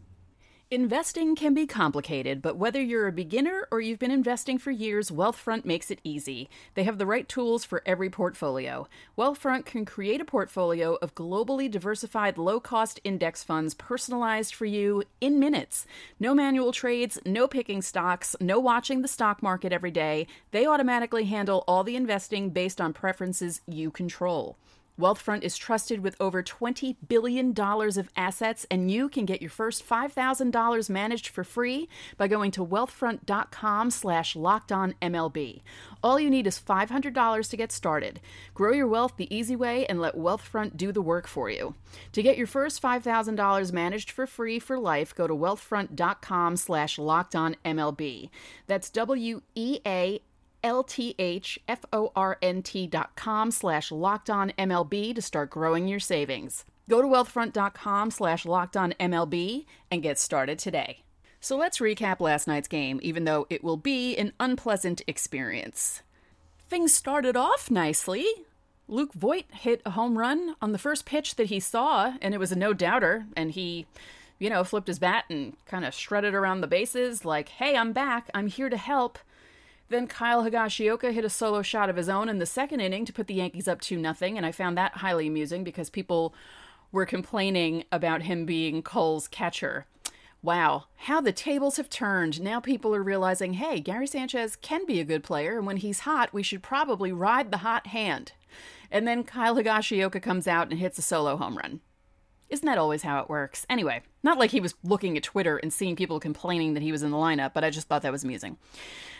Investing 0.73 1.35
can 1.35 1.53
be 1.53 1.68
complicated, 1.68 2.41
but 2.41 2.56
whether 2.56 2.81
you're 2.81 3.09
a 3.09 3.12
beginner 3.12 3.68
or 3.71 3.81
you've 3.81 4.00
been 4.00 4.09
investing 4.09 4.57
for 4.57 4.71
years, 4.71 5.12
Wealthfront 5.12 5.65
makes 5.65 5.91
it 5.91 6.00
easy. 6.01 6.50
They 6.75 6.85
have 6.85 6.97
the 6.97 7.06
right 7.06 7.27
tools 7.27 7.65
for 7.65 7.83
every 7.85 8.09
portfolio. 8.09 8.88
Wealthfront 9.18 9.65
can 9.65 9.83
create 9.83 10.21
a 10.21 10.25
portfolio 10.25 10.95
of 11.01 11.13
globally 11.13 11.69
diversified 11.69 12.38
low 12.38 12.62
cost 12.62 13.01
index 13.03 13.44
funds 13.44 13.73
personalized 13.73 14.56
for 14.56 14.63
you 14.63 15.03
in 15.19 15.41
minutes. 15.41 15.85
No 16.21 16.33
manual 16.33 16.71
trades, 16.71 17.19
no 17.25 17.50
picking 17.50 17.81
stocks, 17.81 18.33
no 18.39 18.57
watching 18.57 19.01
the 19.01 19.09
stock 19.09 19.44
market 19.44 19.74
every 19.74 19.91
day. 19.91 20.25
They 20.51 20.65
automatically 20.65 21.25
handle 21.25 21.65
all 21.67 21.83
the 21.83 21.97
investing 21.97 22.51
based 22.51 22.79
on 22.79 22.94
preferences 22.94 23.60
you 23.67 23.91
control. 23.91 24.55
Wealthfront 25.01 25.41
is 25.41 25.58
trusted 25.58 26.01
with 26.01 26.15
over 26.20 26.43
$20 26.43 26.96
billion 27.08 27.60
of 27.60 28.10
assets, 28.15 28.67
and 28.70 28.91
you 28.91 29.10
can 29.10 29.25
get 29.25 29.41
your 29.41 29.50
first 29.50 29.88
$5,000 29.88 30.89
managed 30.91 31.27
for 31.27 31.43
free 31.43 31.89
by 32.17 32.27
going 32.27 32.51
to 32.51 32.63
wealthfront.com 32.63 33.89
slash 33.89 34.36
lockedonmlb. 34.36 35.62
All 36.03 36.20
you 36.20 36.29
need 36.29 36.46
is 36.46 36.62
$500 36.62 37.50
to 37.50 37.58
get 37.58 37.72
started. 37.72 38.22
Grow 38.53 38.74
your 38.74 38.88
wealth 38.88 39.13
the 39.17 39.36
easy 39.36 39.55
way 39.55 39.88
and 39.88 40.00
let 40.00 40.15
Wealthfront 40.15 40.77
do 40.77 40.91
the 40.91 41.01
work 41.01 41.27
for 41.27 41.50
you. 41.50 41.74
To 42.12 42.22
get 42.22 42.38
your 42.38 42.48
first 42.48 42.79
$5,000 42.79 43.74
managed 43.74 44.12
for 44.12 44.27
free 44.27 44.60
for 44.60 44.77
life, 44.77 45.15
go 45.15 45.25
to 45.25 45.34
wealthfront.com 45.34 46.58
slash 46.58 46.98
lockedonmlb. 46.98 48.29
That's 48.67 48.89
W-E-A 48.91 50.22
L-T-H-F-O-R-N-T 50.63 51.58
dot 52.88 53.15
com 53.15 53.51
slash 53.51 53.91
locked 53.91 54.30
on 54.30 54.53
MLB 54.58 55.15
to 55.15 55.22
start 55.22 55.50
growing 55.50 55.88
your 55.88 56.00
savings. 56.00 56.65
Go 56.89 57.01
to 57.01 57.08
wealthfront.com 57.08 58.12
slash 58.12 58.46
locked 58.46 58.75
on 58.75 58.94
MLB 59.00 59.65
and 59.89 60.03
get 60.03 60.20
started 60.20 60.60
today. 60.60 61.03
So 61.39 61.58
let's 61.58 61.80
recap 61.80 62.20
last 62.20 62.48
night's 62.48 62.68
game, 62.68 63.00
even 63.01 63.24
though 63.24 63.48
it 63.50 63.63
will 63.63 63.77
be 63.77 64.15
an 64.15 64.34
unpleasant 64.39 65.01
experience. 65.08 66.03
Things 66.70 66.94
started 66.94 67.36
off 67.36 67.72
nicely. 67.72 68.25
Luke 68.88 69.13
Voit 69.13 69.46
hit 69.51 69.82
a 69.86 69.91
home 69.91 70.18
run 70.18 70.56
on 70.62 70.72
the 70.72 70.77
first 70.77 71.06
pitch 71.06 71.36
that 71.36 71.48
he 71.48 71.60
saw, 71.60 72.13
and 72.22 72.34
it 72.34 72.39
was 72.39 72.51
a 72.51 72.58
no 72.58 72.74
doubter, 72.74 73.25
and 73.36 73.51
he, 73.51 73.88
you 74.38 74.50
know, 74.50 74.63
flipped 74.63 74.88
his 74.88 75.00
bat 75.00 75.24
and 75.30 75.56
kind 75.65 75.84
of 75.86 75.96
strutted 75.96 76.34
around 76.34 76.62
the 76.62 76.68
bases 76.68 77.25
like, 77.25 77.50
hey, 77.50 77.75
I'm 77.75 77.94
back, 77.94 78.30
I'm 78.34 78.48
here 78.48 78.70
to 78.70 78.77
help. 78.77 79.18
Then 79.91 80.07
Kyle 80.07 80.45
Higashioka 80.45 81.12
hit 81.12 81.25
a 81.25 81.29
solo 81.29 81.62
shot 81.62 81.89
of 81.89 81.98
his 81.98 82.07
own 82.07 82.29
in 82.29 82.39
the 82.39 82.45
second 82.45 82.79
inning 82.79 83.03
to 83.03 83.12
put 83.12 83.27
the 83.27 83.33
Yankees 83.33 83.67
up 83.67 83.81
2 83.81 83.98
nothing, 83.98 84.38
and 84.38 84.45
I 84.45 84.53
found 84.53 84.77
that 84.77 84.95
highly 84.95 85.27
amusing 85.27 85.65
because 85.65 85.89
people 85.89 86.33
were 86.93 87.05
complaining 87.05 87.83
about 87.91 88.21
him 88.21 88.45
being 88.45 88.83
Cole's 88.83 89.27
catcher. 89.27 89.88
Wow, 90.41 90.86
how 90.95 91.19
the 91.19 91.33
tables 91.33 91.75
have 91.75 91.89
turned. 91.89 92.39
Now 92.39 92.62
people 92.62 92.95
are 92.95 93.03
realizing, 93.03 93.55
hey, 93.55 93.81
Gary 93.81 94.07
Sanchez 94.07 94.55
can 94.55 94.86
be 94.86 95.01
a 95.01 95.05
good 95.05 95.24
player, 95.24 95.57
and 95.57 95.67
when 95.67 95.77
he's 95.77 96.00
hot, 96.00 96.31
we 96.31 96.41
should 96.41 96.63
probably 96.63 97.12
ride 97.12 97.51
the 97.51 97.57
hot 97.57 97.88
hand. 97.88 98.31
And 98.89 99.05
then 99.05 99.25
Kyle 99.25 99.57
Higashioka 99.57 100.21
comes 100.21 100.48
out 100.48 100.71
and 100.71 100.79
hits 100.79 101.00
a 101.00 101.01
solo 101.01 101.36
home 101.36 101.57
run. 101.57 101.81
Isn't 102.48 102.65
that 102.65 102.77
always 102.77 103.03
how 103.03 103.19
it 103.19 103.29
works? 103.29 103.65
Anyway, 103.69 104.03
not 104.24 104.38
like 104.38 104.51
he 104.51 104.60
was 104.60 104.75
looking 104.84 105.18
at 105.18 105.24
Twitter 105.24 105.58
and 105.58 105.74
seeing 105.74 105.96
people 105.96 106.20
complaining 106.20 106.74
that 106.74 106.84
he 106.84 106.92
was 106.92 107.04
in 107.04 107.12
the 107.12 107.18
lineup, 107.18 107.54
but 107.54 107.63
I 107.63 107.70
just 107.70 107.88
thought 107.88 108.01
that 108.04 108.12
was 108.12 108.24
amusing. 108.24 108.58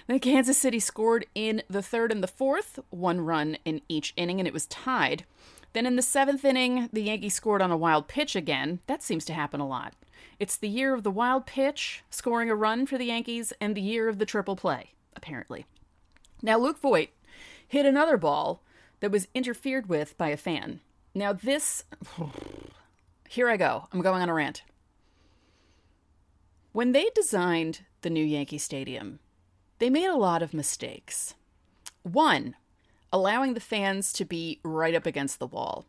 Then 0.08 0.20
Kansas 0.20 0.58
City 0.58 0.80
scored 0.80 1.26
in 1.34 1.64
the 1.70 1.82
third 1.82 2.12
and 2.12 2.24
the 2.24 2.28
fourth, 2.28 2.80
one 2.90 3.22
run 3.22 3.58
in 3.66 3.82
each 3.88 4.14
inning, 4.16 4.40
and 4.40 4.48
it 4.48 4.54
was 4.54 4.68
tied. 4.68 5.26
Then 5.74 5.86
in 5.86 5.96
the 5.96 6.02
seventh 6.02 6.44
inning, 6.44 6.90
the 6.92 7.04
Yankees 7.04 7.34
scored 7.34 7.62
on 7.62 7.72
a 7.72 7.78
wild 7.78 8.08
pitch 8.08 8.36
again. 8.36 8.80
That 8.88 9.02
seems 9.02 9.26
to 9.26 9.34
happen 9.34 9.60
a 9.60 9.68
lot. 9.68 9.94
It's 10.40 10.58
the 10.58 10.68
year 10.68 10.94
of 10.94 11.04
the 11.04 11.12
wild 11.12 11.46
pitch, 11.46 12.04
scoring 12.10 12.50
a 12.50 12.56
run 12.56 12.86
for 12.86 12.98
the 12.98 13.06
Yankees, 13.06 13.54
and 13.62 13.76
the 13.76 13.82
year 13.82 14.10
of 14.10 14.18
the 14.18 14.26
triple 14.26 14.56
play, 14.56 14.92
apparently. 15.16 15.66
Now, 16.42 16.58
Luke 16.58 16.80
Voit 16.80 17.10
hit 17.68 17.86
another 17.86 18.18
ball 18.18 18.62
that 19.00 19.12
was 19.12 19.28
interfered 19.34 19.88
with 19.88 20.18
by 20.18 20.30
a 20.30 20.38
fan. 20.38 20.80
Now, 21.14 21.34
this. 21.34 21.84
Here 23.30 23.50
I 23.50 23.56
go. 23.56 23.88
I'm 23.94 24.02
going 24.02 24.22
on 24.22 24.30
a 24.30 24.34
rant. 24.34 24.64
When 26.74 26.94
they 26.94 27.10
designed 27.14 27.82
the 28.02 28.10
new 28.10 28.24
Yankee 28.24 28.58
Stadium, 28.58 29.20
they 29.80 29.90
made 29.90 30.08
a 30.08 30.16
lot 30.16 30.42
of 30.42 30.54
mistakes. 30.54 31.34
One, 32.04 32.56
allowing 33.12 33.56
the 33.56 33.60
fans 33.60 34.14
to 34.14 34.24
be 34.24 34.62
right 34.64 34.96
up 34.96 35.06
against 35.06 35.40
the 35.40 35.48
wall. 35.48 35.86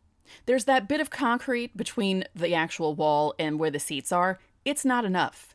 There's 0.46 0.64
that 0.64 0.88
bit 0.88 1.00
of 1.00 1.08
concrete 1.08 1.76
between 1.76 2.24
the 2.34 2.52
actual 2.54 2.96
wall 2.96 3.32
and 3.38 3.60
where 3.60 3.70
the 3.70 3.78
seats 3.78 4.10
are. 4.10 4.40
It's 4.64 4.84
not 4.84 5.04
enough. 5.04 5.54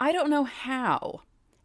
I 0.00 0.10
don't 0.10 0.30
know 0.30 0.44
how. 0.44 1.20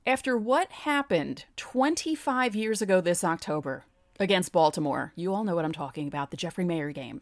After 0.05 0.37
what 0.37 0.71
happened 0.71 1.45
25 1.57 2.55
years 2.55 2.81
ago 2.81 3.01
this 3.01 3.23
October 3.23 3.85
against 4.19 4.51
Baltimore, 4.51 5.13
you 5.15 5.33
all 5.33 5.43
know 5.43 5.55
what 5.55 5.65
I'm 5.65 5.71
talking 5.71 6.07
about, 6.07 6.29
the 6.29 6.37
Jeffrey 6.37 6.65
Maier 6.65 6.93
game. 6.93 7.21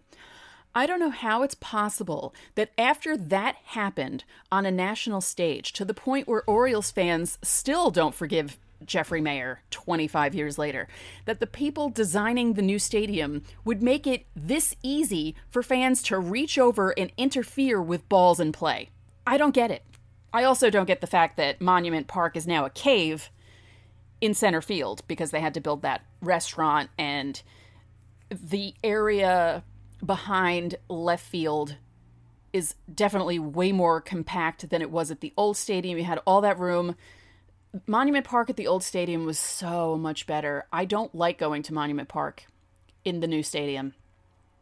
I 0.76 0.86
don't 0.86 1.00
know 1.00 1.10
how 1.10 1.42
it's 1.44 1.56
possible 1.56 2.34
that 2.56 2.72
after 2.78 3.18
that 3.18 3.56
happened 3.66 4.24
on 4.52 4.66
a 4.66 4.72
national 4.72 5.22
stage, 5.22 5.74
to 5.74 5.86
the 5.86 5.94
point 5.94 6.28
where 6.28 6.44
Orioles 6.48 6.92
fans 6.92 7.40
still 7.42 7.90
don't 7.90 8.14
forgive 8.14 8.58
Jeffrey 8.86 9.22
Maier 9.22 9.58
25 9.72 10.36
years 10.36 10.58
later, 10.58 10.88
that 11.26 11.40
the 11.40 11.48
people 11.48 11.90
designing 11.90 12.54
the 12.54 12.62
new 12.62 12.80
stadium 12.80 13.44
would 13.66 13.82
make 13.82 14.08
it 14.08 14.26
this 14.36 14.76
easy 14.84 15.36
for 15.50 15.64
fans 15.64 16.02
to 16.04 16.20
reach 16.20 16.58
over 16.58 16.92
and 16.98 17.12
interfere 17.18 17.82
with 17.82 18.08
balls 18.08 18.40
in 18.40 18.52
play. 18.52 18.90
I 19.26 19.38
don't 19.38 19.54
get 19.54 19.72
it. 19.72 19.84
I 20.32 20.44
also 20.44 20.70
don't 20.70 20.86
get 20.86 21.02
the 21.02 21.08
fact 21.08 21.38
that 21.38 21.60
Monument 21.60 22.08
Park 22.08 22.38
is 22.38 22.48
now 22.48 22.66
a 22.66 22.70
cave 22.70 23.32
in 24.22 24.34
center 24.34 24.62
field 24.62 25.02
because 25.08 25.32
they 25.32 25.40
had 25.40 25.56
to 25.56 25.62
build 25.62 25.82
that 25.82 26.06
restaurant 26.22 26.90
and 26.98 27.42
the 28.30 28.76
area 28.84 29.64
behind 30.06 30.75
left 30.88 31.25
field 31.25 31.75
is 32.51 32.75
definitely 32.94 33.38
way 33.38 33.72
more 33.72 34.01
compact 34.01 34.70
than 34.70 34.82
it 34.82 34.89
was 34.89 35.12
at 35.12 35.22
the 35.22 35.34
old 35.38 35.56
stadium. 35.56 35.98
You 35.98 36.03
had 36.03 36.22
all 36.25 36.41
that 36.41 36.58
room 36.58 36.96
Monument 37.86 38.25
Park 38.25 38.50
at 38.50 38.56
the 38.56 38.68
old 38.68 38.84
stadium 38.84 39.25
was 39.25 39.38
so 39.38 39.96
much 39.96 40.25
better. 40.25 40.65
I 40.74 40.86
don't 40.86 41.13
like 41.13 41.38
going 41.38 41.62
to 41.63 41.74
Monument 41.74 42.10
Park 42.10 42.46
in 43.06 43.20
the 43.20 43.27
new 43.27 43.44
stadium. 43.44 43.94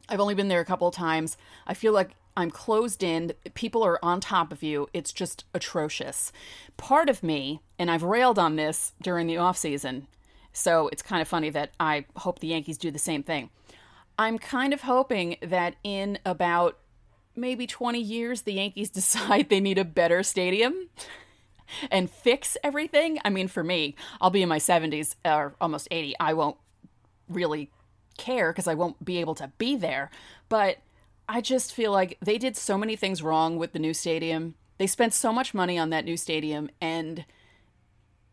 I've 0.09 0.19
only 0.19 0.35
been 0.35 0.49
there 0.49 0.59
a 0.59 0.65
couple 0.65 0.87
of 0.87 0.95
times. 0.95 1.37
I 1.65 1.73
feel 1.73 1.93
like 1.93 2.11
I'm 2.35 2.51
closed 2.51 3.03
in. 3.03 3.33
People 3.53 3.83
are 3.83 4.03
on 4.03 4.19
top 4.19 4.51
of 4.51 4.61
you. 4.61 4.89
It's 4.93 5.13
just 5.13 5.45
atrocious. 5.53 6.31
Part 6.75 7.09
of 7.09 7.23
me, 7.23 7.61
and 7.79 7.89
I've 7.89 8.03
railed 8.03 8.37
on 8.37 8.57
this 8.57 8.93
during 9.01 9.27
the 9.27 9.37
off 9.37 9.57
season, 9.57 10.07
so 10.51 10.89
it's 10.89 11.01
kind 11.01 11.21
of 11.21 11.27
funny 11.27 11.49
that 11.51 11.71
I 11.79 12.05
hope 12.17 12.39
the 12.39 12.47
Yankees 12.47 12.77
do 12.77 12.91
the 12.91 12.99
same 12.99 13.23
thing. 13.23 13.49
I'm 14.17 14.39
kind 14.39 14.73
of 14.73 14.81
hoping 14.81 15.37
that 15.41 15.75
in 15.83 16.19
about 16.25 16.77
maybe 17.35 17.67
20 17.67 17.99
years, 17.99 18.41
the 18.41 18.53
Yankees 18.53 18.89
decide 18.91 19.49
they 19.49 19.59
need 19.59 19.77
a 19.77 19.85
better 19.85 20.23
stadium 20.23 20.89
and 21.91 22.09
fix 22.09 22.57
everything. 22.63 23.19
I 23.23 23.29
mean, 23.29 23.47
for 23.47 23.63
me, 23.63 23.95
I'll 24.19 24.29
be 24.29 24.41
in 24.41 24.49
my 24.49 24.59
70s 24.59 25.15
or 25.25 25.55
almost 25.59 25.87
80. 25.91 26.15
I 26.19 26.33
won't 26.33 26.57
really 27.29 27.69
care 28.17 28.51
because 28.51 28.67
I 28.67 28.73
won't 28.73 29.03
be 29.03 29.17
able 29.17 29.35
to 29.35 29.51
be 29.57 29.75
there. 29.75 30.09
But 30.49 30.77
I 31.29 31.41
just 31.41 31.73
feel 31.73 31.91
like 31.91 32.17
they 32.21 32.37
did 32.37 32.55
so 32.55 32.77
many 32.77 32.95
things 32.95 33.21
wrong 33.21 33.57
with 33.57 33.73
the 33.73 33.79
new 33.79 33.93
stadium. 33.93 34.55
They 34.77 34.87
spent 34.87 35.13
so 35.13 35.33
much 35.33 35.53
money 35.53 35.77
on 35.77 35.89
that 35.89 36.05
new 36.05 36.17
stadium, 36.17 36.69
and 36.79 37.25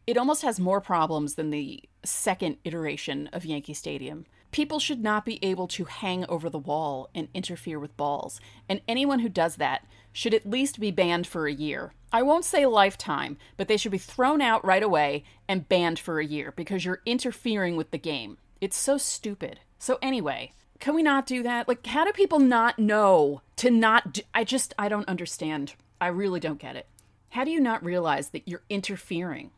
it 0.06 0.16
almost 0.16 0.42
has 0.42 0.60
more 0.60 0.80
problems 0.80 1.34
than 1.34 1.50
the 1.50 1.82
second 2.04 2.58
iteration 2.64 3.28
of 3.32 3.44
Yankee 3.44 3.74
Stadium. 3.74 4.26
People 4.54 4.78
should 4.78 5.02
not 5.02 5.24
be 5.24 5.40
able 5.44 5.66
to 5.66 5.84
hang 5.84 6.24
over 6.26 6.48
the 6.48 6.60
wall 6.60 7.10
and 7.12 7.26
interfere 7.34 7.80
with 7.80 7.96
balls, 7.96 8.40
and 8.68 8.80
anyone 8.86 9.18
who 9.18 9.28
does 9.28 9.56
that 9.56 9.84
should 10.12 10.32
at 10.32 10.48
least 10.48 10.78
be 10.78 10.92
banned 10.92 11.26
for 11.26 11.48
a 11.48 11.52
year. 11.52 11.92
I 12.12 12.22
won't 12.22 12.44
say 12.44 12.64
lifetime, 12.64 13.36
but 13.56 13.66
they 13.66 13.76
should 13.76 13.90
be 13.90 13.98
thrown 13.98 14.40
out 14.40 14.64
right 14.64 14.84
away 14.84 15.24
and 15.48 15.68
banned 15.68 15.98
for 15.98 16.20
a 16.20 16.24
year 16.24 16.52
because 16.54 16.84
you're 16.84 17.02
interfering 17.04 17.74
with 17.74 17.90
the 17.90 17.98
game. 17.98 18.38
It's 18.60 18.76
so 18.76 18.96
stupid. 18.96 19.58
So, 19.80 19.98
anyway, 20.00 20.52
can 20.78 20.94
we 20.94 21.02
not 21.02 21.26
do 21.26 21.42
that? 21.42 21.66
Like, 21.66 21.84
how 21.84 22.04
do 22.04 22.12
people 22.12 22.38
not 22.38 22.78
know 22.78 23.42
to 23.56 23.72
not 23.72 24.12
do- 24.12 24.22
I 24.32 24.44
just, 24.44 24.72
I 24.78 24.88
don't 24.88 25.08
understand. 25.08 25.74
I 26.00 26.06
really 26.06 26.38
don't 26.38 26.60
get 26.60 26.76
it. 26.76 26.86
How 27.30 27.42
do 27.42 27.50
you 27.50 27.58
not 27.58 27.84
realize 27.84 28.28
that 28.28 28.46
you're 28.46 28.62
interfering 28.70 29.50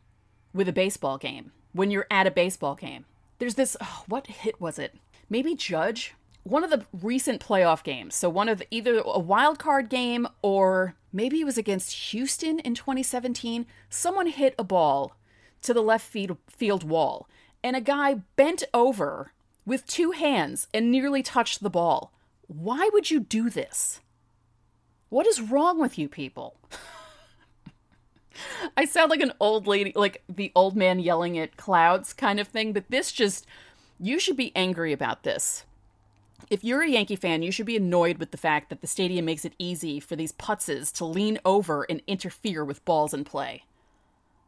with 0.55 0.67
a 0.67 0.73
baseball 0.73 1.19
game 1.19 1.51
when 1.71 1.91
you're 1.91 2.07
at 2.09 2.25
a 2.25 2.31
baseball 2.31 2.73
game? 2.73 3.05
There's 3.39 3.55
this, 3.55 3.77
oh, 3.81 4.03
what 4.07 4.27
hit 4.27 4.59
was 4.59 4.79
it? 4.79 4.95
Maybe 5.29 5.55
Judge 5.55 6.15
one 6.47 6.63
of 6.63 6.69
the 6.69 6.85
recent 6.93 7.45
playoff 7.45 7.83
games. 7.83 8.15
So 8.15 8.29
one 8.29 8.49
of 8.49 8.59
the, 8.59 8.67
either 8.71 8.99
a 8.99 9.19
wild 9.19 9.59
card 9.59 9.89
game 9.89 10.27
or 10.41 10.95
maybe 11.11 11.41
it 11.41 11.45
was 11.45 11.57
against 11.57 12.11
Houston 12.11 12.59
in 12.59 12.73
2017. 12.73 13.65
Someone 13.89 14.27
hit 14.27 14.55
a 14.57 14.63
ball 14.63 15.15
to 15.61 15.73
the 15.73 15.81
left 15.81 16.05
field 16.05 16.83
wall, 16.83 17.27
and 17.63 17.75
a 17.75 17.81
guy 17.81 18.21
bent 18.35 18.63
over 18.73 19.33
with 19.65 19.87
two 19.87 20.11
hands 20.11 20.67
and 20.73 20.91
nearly 20.91 21.23
touched 21.23 21.61
the 21.61 21.69
ball. 21.69 22.13
Why 22.47 22.89
would 22.93 23.11
you 23.11 23.19
do 23.19 23.49
this? 23.49 23.99
What 25.09 25.27
is 25.27 25.41
wrong 25.41 25.79
with 25.79 25.97
you 25.97 26.07
people? 26.07 26.57
I 28.75 28.85
sound 28.85 29.09
like 29.09 29.21
an 29.21 29.33
old 29.39 29.67
lady, 29.67 29.91
like 29.95 30.23
the 30.27 30.51
old 30.55 30.75
man 30.75 30.99
yelling 30.99 31.37
at 31.37 31.57
clouds 31.57 32.13
kind 32.13 32.39
of 32.39 32.47
thing, 32.47 32.73
but 32.73 32.85
this 32.89 33.11
just, 33.11 33.45
you 33.99 34.19
should 34.19 34.37
be 34.37 34.51
angry 34.55 34.93
about 34.93 35.23
this 35.23 35.65
if 36.49 36.63
you're 36.63 36.81
a 36.81 36.89
Yankee 36.89 37.15
fan, 37.15 37.43
you 37.43 37.51
should 37.51 37.65
be 37.65 37.77
annoyed 37.77 38.17
with 38.17 38.31
the 38.31 38.37
fact 38.37 38.69
that 38.69 38.81
the 38.81 38.87
stadium 38.87 39.25
makes 39.25 39.45
it 39.45 39.53
easy 39.57 39.99
for 39.99 40.15
these 40.15 40.31
putzes 40.31 40.91
to 40.93 41.05
lean 41.05 41.39
over 41.43 41.85
and 41.89 42.01
interfere 42.07 42.63
with 42.63 42.85
balls 42.85 43.13
in 43.13 43.23
play. 43.23 43.63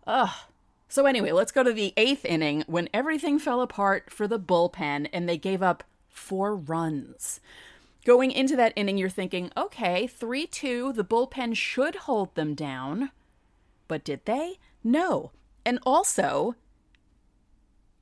Ugh. 0.08 0.30
So, 0.88 1.06
anyway, 1.06 1.32
let's 1.32 1.52
go 1.52 1.64
to 1.64 1.74
the 1.74 1.94
eighth 1.98 2.26
inning 2.26 2.64
when 2.68 2.90
everything 2.94 3.38
fell 3.38 3.62
apart 3.62 4.12
for 4.12 4.28
the 4.28 4.40
bullpen 4.40 5.08
and 5.14 5.30
they 5.30 5.38
gave 5.38 5.62
up 5.62 5.84
four 6.10 6.56
runs. 6.56 7.40
Going 8.06 8.32
into 8.32 8.56
that 8.56 8.74
inning, 8.76 8.98
you're 8.98 9.10
thinking, 9.10 9.52
okay, 9.56 10.08
3 10.08 10.48
2, 10.48 10.94
the 10.94 11.04
bullpen 11.04 11.56
should 11.56 11.96
hold 11.96 12.34
them 12.34 12.56
down. 12.56 13.12
But 13.90 14.06
did 14.06 14.24
they? 14.24 14.60
No. 14.82 15.34
And 15.66 15.80
also, 15.86 16.56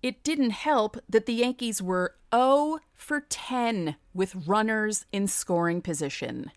it 0.04 0.22
didn't 0.24 0.52
help 0.52 0.98
that 1.10 1.26
the 1.26 1.34
Yankees 1.34 1.82
were 1.82 2.14
0 2.32 2.80
for 2.94 3.22
10 3.22 3.96
with 4.14 4.48
runners 4.48 5.06
in 5.12 5.28
scoring 5.28 5.82
position. 5.82 6.52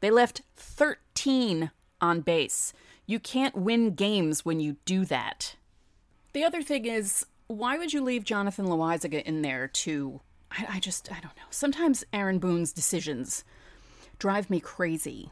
They 0.00 0.10
left 0.10 0.42
13 0.56 1.70
on 2.02 2.20
base. 2.20 2.74
You 3.06 3.18
can't 3.18 3.56
win 3.56 3.94
games 3.94 4.44
when 4.44 4.60
you 4.60 4.76
do 4.84 5.06
that. 5.06 5.56
The 6.34 6.44
other 6.44 6.62
thing 6.62 6.84
is, 6.84 7.24
why 7.46 7.78
would 7.78 7.92
you 7.92 8.02
leave 8.02 8.24
Jonathan 8.24 8.66
Loaisiga 8.66 9.22
in 9.22 9.42
there 9.42 9.68
to. 9.68 10.20
I, 10.50 10.66
I 10.74 10.80
just, 10.80 11.10
I 11.10 11.20
don't 11.20 11.36
know. 11.36 11.44
Sometimes 11.50 12.04
Aaron 12.12 12.38
Boone's 12.38 12.72
decisions 12.72 13.44
drive 14.18 14.50
me 14.50 14.60
crazy. 14.60 15.30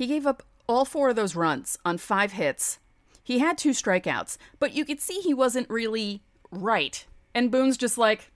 He 0.00 0.06
gave 0.06 0.26
up 0.26 0.42
all 0.66 0.86
four 0.86 1.10
of 1.10 1.16
those 1.16 1.36
runs 1.36 1.76
on 1.84 1.98
five 1.98 2.32
hits. 2.32 2.78
He 3.22 3.40
had 3.40 3.58
two 3.58 3.72
strikeouts, 3.72 4.38
but 4.58 4.72
you 4.72 4.86
could 4.86 4.98
see 4.98 5.20
he 5.20 5.34
wasn't 5.34 5.68
really 5.68 6.22
right 6.50 7.04
and 7.34 7.50
Boone's 7.50 7.76
just 7.76 7.98
like, 7.98 8.32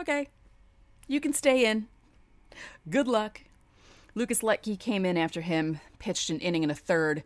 okay, 0.00 0.30
you 1.06 1.20
can 1.20 1.34
stay 1.34 1.66
in. 1.66 1.88
Good 2.88 3.06
luck. 3.06 3.42
Lucas 4.14 4.40
Luetge 4.40 4.78
came 4.78 5.04
in 5.04 5.18
after 5.18 5.42
him, 5.42 5.78
pitched 5.98 6.30
an 6.30 6.40
inning 6.40 6.62
and 6.62 6.72
a 6.72 6.74
third. 6.74 7.22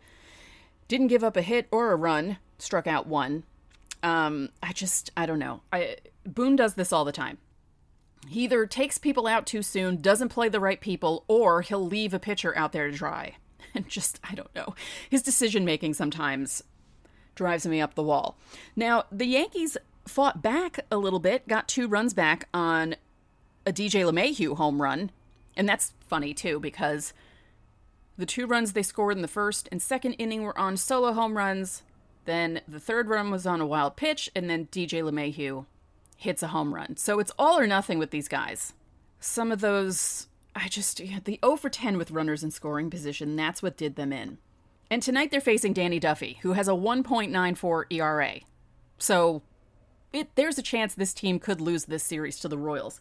Didn't 0.89 1.07
give 1.07 1.23
up 1.23 1.37
a 1.37 1.43
hit 1.43 1.69
or 1.71 1.93
a 1.93 1.97
run, 1.97 2.39
struck 2.59 2.89
out 2.89 3.07
one. 3.07 3.45
Um, 4.03 4.49
I 4.61 4.73
just, 4.73 5.13
I 5.17 5.25
don't 5.25 5.39
know. 5.39 5.63
I, 5.73 5.99
Boone 6.25 6.57
does 6.57 6.75
this 6.75 6.93
all 6.93 7.05
the 7.05 7.13
time. 7.13 7.39
He 8.29 8.45
either 8.45 8.67
takes 8.67 8.99
people 8.99 9.27
out 9.27 9.47
too 9.47 9.63
soon, 9.63 10.01
doesn't 10.01 10.31
play 10.31 10.49
the 10.49 10.61
right 10.61 10.81
people, 10.81 11.25
or 11.29 11.63
he'll 11.63 11.85
leave 11.85 12.13
a 12.13 12.19
pitcher 12.19 12.57
out 12.57 12.73
there 12.73 12.91
to 12.91 12.97
dry. 12.97 13.37
And 13.75 13.91
just, 13.91 14.19
I 14.25 14.35
don't 14.35 14.55
know. 14.55 14.75
His 15.11 15.21
decision 15.21 15.67
making 15.67 15.93
sometimes 15.93 16.63
drives 17.35 17.67
me 17.67 17.79
up 17.79 17.95
the 17.95 18.03
wall. 18.03 18.39
Now, 18.75 19.05
the 19.13 19.27
Yankees 19.27 19.77
fought 20.09 20.41
back 20.41 20.81
a 20.91 20.97
little 20.97 21.19
bit, 21.19 21.47
got 21.47 21.69
two 21.69 21.87
runs 21.87 22.15
back 22.15 22.49
on 22.55 22.97
a 23.67 23.73
DJ 23.73 24.11
LeMahieu 24.11 24.57
home 24.57 24.81
run. 24.81 25.11
And 25.57 25.69
that's 25.69 25.93
funny 26.01 26.33
too 26.33 26.59
because 26.59 27.13
the 28.17 28.27
two 28.27 28.47
runs 28.47 28.73
they 28.73 28.83
scored 28.83 29.17
in 29.17 29.23
the 29.23 29.29
first 29.29 29.69
and 29.71 29.83
second 29.83 30.15
inning 30.15 30.43
were 30.43 30.59
on 30.59 30.77
solo 30.77 31.13
home 31.13 31.37
runs. 31.37 31.83
Then 32.25 32.61
the 32.67 32.81
third 32.81 33.09
run 33.09 33.31
was 33.31 33.47
on 33.47 33.61
a 33.61 33.67
wild 33.67 33.97
pitch, 33.97 34.31
and 34.35 34.51
then 34.51 34.67
DJ 34.67 35.03
LeMahieu 35.03 35.67
hits 36.17 36.43
a 36.43 36.49
home 36.49 36.75
run. 36.75 36.97
So 36.97 37.19
it's 37.21 37.33
all 37.39 37.59
or 37.59 37.67
nothing 37.67 37.99
with 37.99 38.11
these 38.11 38.29
guys. 38.29 38.73
Some 39.21 39.53
of 39.53 39.61
those, 39.61 40.29
I 40.55 40.69
just, 40.69 41.01
yeah, 41.01 41.21
the 41.23 41.39
0 41.45 41.57
for 41.57 41.69
10 41.69 41.99
with 41.99 42.11
runners 42.11 42.43
in 42.43 42.51
scoring 42.51 42.91
position, 42.91 43.37
that's 43.37 43.63
what 43.63 43.77
did 43.77 43.97
them 43.97 44.13
in. 44.13 44.39
And 44.91 45.03
tonight 45.03 45.31
they're 45.31 45.41
facing 45.41 45.73
Danny 45.73 45.99
Duffy, 45.99 46.39
who 46.43 46.53
has 46.53 46.69
a 46.69 46.73
1.94 46.73 47.85
ERA. 47.91 48.41
So 48.99 49.43
it, 50.13 50.35
there's 50.35 50.59
a 50.59 50.63
chance 50.63 50.95
this 50.95 51.15
team 51.15 51.39
could 51.39 51.61
lose 51.61 51.85
this 51.85 52.05
series 52.05 52.39
to 52.41 52.49
the 52.49 52.59
Royals. 52.59 53.01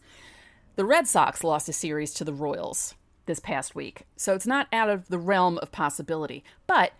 The 0.76 0.84
Red 0.84 1.06
Sox 1.06 1.42
lost 1.42 1.68
a 1.68 1.72
series 1.72 2.12
to 2.14 2.24
the 2.24 2.34
Royals 2.34 2.94
this 3.24 3.40
past 3.40 3.74
week, 3.74 4.02
so 4.16 4.34
it's 4.34 4.46
not 4.46 4.68
out 4.72 4.88
of 4.88 5.08
the 5.08 5.18
realm 5.18 5.58
of 5.58 5.72
possibility. 5.72 6.44
But 6.66 6.92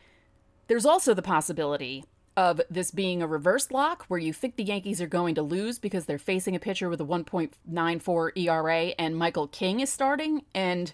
there's 0.67 0.87
also 0.87 1.15
the 1.15 1.23
possibility 1.23 2.05
of 2.37 2.61
this 2.69 2.91
being 2.91 3.23
a 3.23 3.27
reverse 3.27 3.71
lock 3.71 4.05
where 4.09 4.21
you 4.21 4.33
think 4.33 4.57
the 4.57 4.65
Yankees 4.65 5.01
are 5.01 5.07
going 5.07 5.35
to 5.37 5.43
lose 5.43 5.79
because 5.79 6.05
they're 6.05 6.19
facing 6.19 6.55
a 6.55 6.61
pitcher 6.61 6.89
with 6.89 7.01
a 7.01 7.05
1.94 7.05 8.31
ERA 8.37 8.95
and 8.99 9.17
Michael 9.17 9.49
King 9.49 9.81
is 9.81 9.91
starting, 9.91 10.45
and 10.55 10.93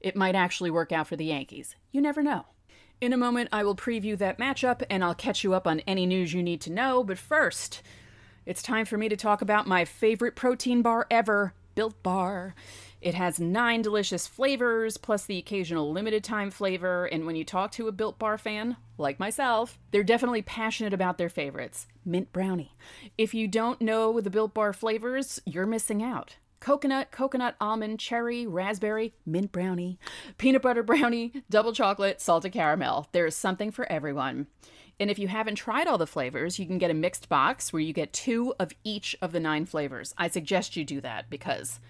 it 0.00 0.16
might 0.16 0.34
actually 0.34 0.70
work 0.70 0.92
out 0.92 1.06
for 1.06 1.16
the 1.16 1.24
Yankees. 1.24 1.74
You 1.90 2.00
never 2.00 2.22
know. 2.22 2.44
In 3.00 3.12
a 3.12 3.18
moment, 3.18 3.48
I 3.52 3.64
will 3.64 3.76
preview 3.76 4.16
that 4.18 4.38
matchup 4.38 4.82
and 4.88 5.02
I'll 5.02 5.14
catch 5.14 5.42
you 5.42 5.54
up 5.54 5.66
on 5.66 5.80
any 5.80 6.06
news 6.06 6.32
you 6.32 6.42
need 6.42 6.60
to 6.62 6.72
know, 6.72 7.02
but 7.02 7.18
first, 7.18 7.82
it's 8.46 8.62
time 8.62 8.84
for 8.84 8.98
me 8.98 9.08
to 9.08 9.16
talk 9.16 9.42
about 9.42 9.66
my 9.66 9.84
favorite 9.84 10.36
protein 10.36 10.82
bar 10.82 11.06
ever, 11.10 11.54
Built 11.74 12.02
Bar. 12.02 12.54
It 13.04 13.12
has 13.12 13.38
nine 13.38 13.82
delicious 13.82 14.26
flavors, 14.26 14.96
plus 14.96 15.26
the 15.26 15.36
occasional 15.36 15.92
limited 15.92 16.24
time 16.24 16.50
flavor. 16.50 17.04
And 17.04 17.26
when 17.26 17.36
you 17.36 17.44
talk 17.44 17.70
to 17.72 17.86
a 17.86 17.92
Built 17.92 18.18
Bar 18.18 18.38
fan, 18.38 18.78
like 18.96 19.20
myself, 19.20 19.78
they're 19.90 20.02
definitely 20.02 20.40
passionate 20.40 20.94
about 20.94 21.18
their 21.18 21.28
favorites. 21.28 21.86
Mint 22.06 22.32
brownie. 22.32 22.74
If 23.18 23.34
you 23.34 23.46
don't 23.46 23.82
know 23.82 24.22
the 24.22 24.30
Built 24.30 24.54
Bar 24.54 24.72
flavors, 24.72 25.38
you're 25.44 25.66
missing 25.66 26.02
out. 26.02 26.36
Coconut, 26.60 27.10
coconut 27.10 27.56
almond, 27.60 28.00
cherry, 28.00 28.46
raspberry, 28.46 29.12
mint 29.26 29.52
brownie, 29.52 29.98
peanut 30.38 30.62
butter 30.62 30.82
brownie, 30.82 31.42
double 31.50 31.74
chocolate, 31.74 32.22
salted 32.22 32.52
caramel. 32.52 33.10
There's 33.12 33.36
something 33.36 33.70
for 33.70 33.84
everyone. 33.92 34.46
And 34.98 35.10
if 35.10 35.18
you 35.18 35.28
haven't 35.28 35.56
tried 35.56 35.88
all 35.88 35.98
the 35.98 36.06
flavors, 36.06 36.58
you 36.58 36.64
can 36.64 36.78
get 36.78 36.90
a 36.90 36.94
mixed 36.94 37.28
box 37.28 37.70
where 37.70 37.82
you 37.82 37.92
get 37.92 38.14
two 38.14 38.54
of 38.58 38.72
each 38.82 39.14
of 39.20 39.32
the 39.32 39.40
nine 39.40 39.66
flavors. 39.66 40.14
I 40.16 40.28
suggest 40.28 40.74
you 40.74 40.86
do 40.86 41.02
that 41.02 41.28
because 41.28 41.80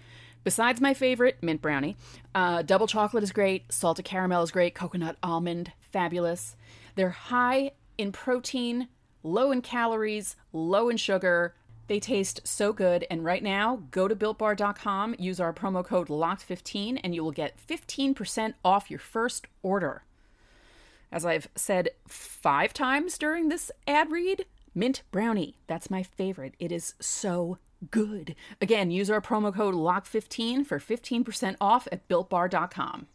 Besides 0.45 0.79
my 0.79 0.93
favorite, 0.93 1.37
mint 1.41 1.59
brownie, 1.59 1.97
uh, 2.35 2.61
double 2.61 2.85
chocolate 2.85 3.23
is 3.23 3.31
great, 3.31 3.73
salted 3.73 4.05
caramel 4.05 4.43
is 4.43 4.51
great, 4.51 4.75
coconut 4.75 5.17
almond, 5.23 5.71
fabulous. 5.79 6.55
They're 6.93 7.09
high 7.09 7.71
in 7.97 8.11
protein, 8.11 8.87
low 9.23 9.51
in 9.51 9.63
calories, 9.63 10.35
low 10.53 10.87
in 10.89 10.97
sugar. 10.97 11.55
They 11.87 11.99
taste 11.99 12.41
so 12.43 12.73
good. 12.73 13.07
And 13.09 13.25
right 13.25 13.41
now, 13.41 13.81
go 13.89 14.07
to 14.07 14.15
builtbar.com, 14.15 15.15
use 15.17 15.39
our 15.39 15.51
promo 15.51 15.83
code 15.83 16.09
LOCKED15, 16.09 16.99
and 17.03 17.15
you 17.15 17.23
will 17.23 17.31
get 17.31 17.57
15% 17.67 18.53
off 18.63 18.91
your 18.91 18.99
first 18.99 19.47
order. 19.63 20.03
As 21.11 21.25
I've 21.25 21.47
said 21.55 21.89
five 22.07 22.71
times 22.71 23.17
during 23.17 23.49
this 23.49 23.71
ad 23.87 24.11
read, 24.11 24.45
mint 24.75 25.01
brownie. 25.11 25.57
That's 25.65 25.89
my 25.89 26.03
favorite. 26.03 26.53
It 26.59 26.71
is 26.71 26.93
so 26.99 27.57
good. 27.91 28.35
Again, 28.61 28.91
use 28.91 29.09
our 29.09 29.21
promo 29.21 29.53
code 29.53 29.75
LOCK15 29.75 30.65
for 30.65 30.79
15% 30.79 31.55
off 31.59 31.87
at 31.91 32.07
builtbar.com. 32.07 33.07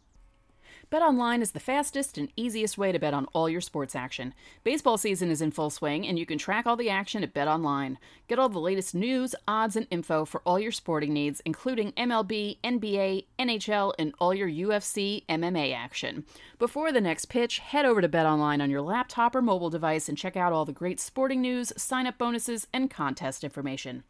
BetOnline 0.91 1.41
is 1.41 1.51
the 1.51 1.59
fastest 1.61 2.17
and 2.17 2.33
easiest 2.35 2.77
way 2.77 2.91
to 2.91 2.99
bet 2.99 3.13
on 3.13 3.25
all 3.27 3.47
your 3.47 3.61
sports 3.61 3.95
action. 3.95 4.33
Baseball 4.65 4.97
season 4.97 5.31
is 5.31 5.41
in 5.41 5.51
full 5.51 5.69
swing, 5.69 6.05
and 6.05 6.19
you 6.19 6.25
can 6.25 6.37
track 6.37 6.67
all 6.67 6.75
the 6.75 6.89
action 6.89 7.23
at 7.23 7.33
BetOnline. 7.33 7.95
Get 8.27 8.39
all 8.39 8.49
the 8.49 8.59
latest 8.59 8.93
news, 8.93 9.33
odds, 9.47 9.77
and 9.77 9.87
info 9.89 10.25
for 10.25 10.41
all 10.45 10.59
your 10.59 10.73
sporting 10.73 11.13
needs, 11.13 11.41
including 11.45 11.93
MLB, 11.93 12.57
NBA, 12.61 13.23
NHL, 13.39 13.93
and 13.97 14.13
all 14.19 14.33
your 14.33 14.49
UFC 14.49 15.25
MMA 15.27 15.73
action. 15.73 16.25
Before 16.59 16.91
the 16.91 16.99
next 16.99 17.27
pitch, 17.27 17.59
head 17.59 17.85
over 17.85 18.01
to 18.01 18.09
BetOnline 18.09 18.61
on 18.61 18.69
your 18.69 18.81
laptop 18.81 19.33
or 19.33 19.41
mobile 19.41 19.69
device 19.69 20.09
and 20.09 20.17
check 20.17 20.35
out 20.35 20.51
all 20.51 20.65
the 20.65 20.73
great 20.73 20.99
sporting 20.99 21.39
news, 21.39 21.71
sign-up 21.77 22.17
bonuses, 22.17 22.67
and 22.73 22.91
contest 22.91 23.45
information. 23.45 24.03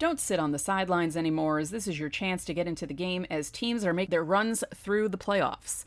Don't 0.00 0.18
sit 0.18 0.40
on 0.40 0.50
the 0.50 0.58
sidelines 0.58 1.16
anymore, 1.16 1.60
as 1.60 1.70
this 1.70 1.86
is 1.86 2.00
your 2.00 2.08
chance 2.08 2.44
to 2.44 2.54
get 2.54 2.66
into 2.66 2.84
the 2.84 2.92
game 2.92 3.24
as 3.30 3.48
teams 3.48 3.84
are 3.84 3.92
making 3.92 4.10
their 4.10 4.24
runs 4.24 4.64
through 4.74 5.08
the 5.08 5.16
playoffs. 5.16 5.84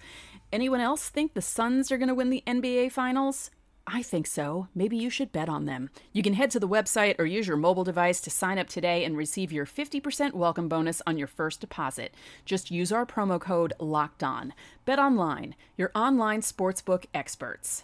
Anyone 0.52 0.80
else 0.80 1.10
think 1.10 1.34
the 1.34 1.42
Suns 1.42 1.92
are 1.92 1.98
going 1.98 2.08
to 2.08 2.16
win 2.16 2.30
the 2.30 2.44
NBA 2.48 2.94
Finals? 2.94 3.52
I 3.86 4.02
think 4.02 4.26
so. 4.26 4.70
Maybe 4.74 4.96
you 4.96 5.10
should 5.10 5.34
bet 5.34 5.50
on 5.50 5.66
them. 5.66 5.90
You 6.14 6.24
can 6.24 6.34
head 6.34 6.52
to 6.52 6.60
the 6.60 6.70
website 6.70 7.16
or 7.20 7.26
use 7.26 7.48
your 7.48 7.58
mobile 7.58 7.84
device 7.84 8.22
to 8.22 8.30
sign 8.30 8.58
up 8.58 8.68
today 8.68 9.04
and 9.04 9.18
receive 9.18 9.52
your 9.52 9.66
50% 9.66 10.34
welcome 10.34 10.70
bonus 10.70 11.02
on 11.06 11.18
your 11.18 11.28
first 11.28 11.60
deposit. 11.60 12.14
Just 12.46 12.72
use 12.72 12.94
our 12.94 13.06
promo 13.06 13.42
code 13.42 13.74
LOCKED 13.78 14.24
ON. 14.24 14.54
Bet 14.86 15.00
online, 15.00 15.54
your 15.76 15.92
online 15.94 16.40
sportsbook 16.40 17.06
experts. 17.14 17.84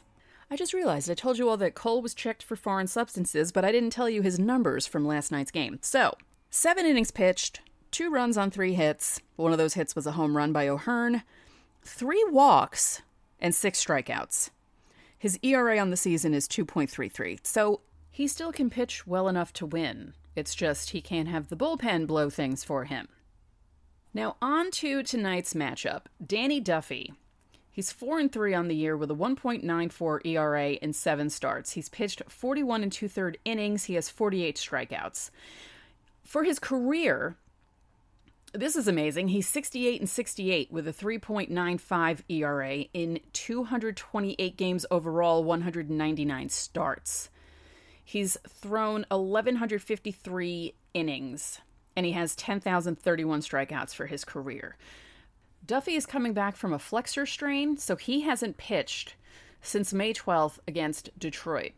I 0.53 0.55
just 0.55 0.75
realized 0.75 1.09
I 1.09 1.15
told 1.15 1.39
you 1.39 1.49
all 1.49 1.57
that 1.57 1.73
Cole 1.73 1.99
was 1.99 2.13
checked 2.13 2.43
for 2.43 2.55
foreign 2.55 2.85
substances, 2.85 3.51
but 3.51 3.65
I 3.65 3.71
didn't 3.71 3.89
tell 3.89 4.07
you 4.07 4.21
his 4.21 4.37
numbers 4.37 4.85
from 4.85 5.03
last 5.03 5.31
night's 5.31 5.49
game. 5.49 5.79
So, 5.81 6.13
seven 6.51 6.85
innings 6.85 7.09
pitched, 7.09 7.61
two 7.89 8.11
runs 8.11 8.37
on 8.37 8.51
three 8.51 8.75
hits. 8.75 9.19
One 9.35 9.51
of 9.51 9.57
those 9.57 9.73
hits 9.73 9.95
was 9.95 10.05
a 10.05 10.11
home 10.11 10.37
run 10.37 10.53
by 10.53 10.67
O'Hearn, 10.67 11.23
three 11.81 12.23
walks, 12.29 13.01
and 13.39 13.55
six 13.55 13.83
strikeouts. 13.83 14.51
His 15.17 15.39
ERA 15.41 15.79
on 15.79 15.89
the 15.89 15.97
season 15.97 16.35
is 16.35 16.47
2.33, 16.47 17.39
so 17.41 17.81
he 18.11 18.27
still 18.27 18.51
can 18.51 18.69
pitch 18.69 19.07
well 19.07 19.27
enough 19.27 19.53
to 19.53 19.65
win. 19.65 20.13
It's 20.35 20.53
just 20.53 20.91
he 20.91 21.01
can't 21.01 21.29
have 21.29 21.49
the 21.49 21.57
bullpen 21.57 22.05
blow 22.05 22.29
things 22.29 22.63
for 22.63 22.83
him. 22.83 23.07
Now, 24.13 24.35
on 24.39 24.69
to 24.69 25.01
tonight's 25.01 25.55
matchup. 25.55 26.01
Danny 26.23 26.59
Duffy 26.59 27.11
He's 27.73 27.91
4 27.91 28.19
and 28.19 28.31
3 28.31 28.53
on 28.53 28.67
the 28.67 28.75
year 28.75 28.95
with 28.95 29.09
a 29.09 29.15
1.94 29.15 30.25
ERA 30.25 30.69
in 30.73 30.93
7 30.93 31.29
starts. 31.31 31.71
He's 31.71 31.89
pitched 31.89 32.21
41 32.29 32.83
and 32.83 32.91
2 32.91 33.07
third 33.07 33.39
innings. 33.43 33.85
He 33.85 33.95
has 33.95 34.09
48 34.09 34.55
strikeouts. 34.55 35.31
For 36.23 36.43
his 36.43 36.59
career, 36.59 37.35
this 38.53 38.75
is 38.75 38.87
amazing. 38.87 39.29
He's 39.29 39.47
68 39.47 39.99
and 39.99 40.07
68 40.07 40.71
with 40.71 40.87
a 40.87 40.93
3.95 40.93 42.19
ERA 42.29 42.75
in 42.93 43.19
228 43.33 44.55
games 44.55 44.85
overall, 44.91 45.43
199 45.43 46.49
starts. 46.49 47.31
He's 48.05 48.37
thrown 48.47 49.07
1,153 49.09 50.75
innings, 50.93 51.59
and 51.95 52.05
he 52.05 52.11
has 52.11 52.35
10,031 52.35 53.41
strikeouts 53.41 53.95
for 53.95 54.05
his 54.05 54.23
career. 54.23 54.77
Duffy 55.65 55.95
is 55.95 56.05
coming 56.05 56.33
back 56.33 56.55
from 56.55 56.73
a 56.73 56.79
flexor 56.79 57.25
strain, 57.25 57.77
so 57.77 57.95
he 57.95 58.21
hasn't 58.21 58.57
pitched 58.57 59.15
since 59.61 59.93
May 59.93 60.13
12th 60.13 60.59
against 60.67 61.17
Detroit. 61.17 61.71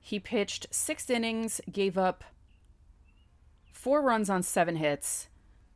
He 0.00 0.18
pitched 0.18 0.66
six 0.70 1.10
innings, 1.10 1.60
gave 1.70 1.98
up 1.98 2.24
four 3.72 4.00
runs 4.00 4.30
on 4.30 4.42
seven 4.42 4.76
hits. 4.76 5.28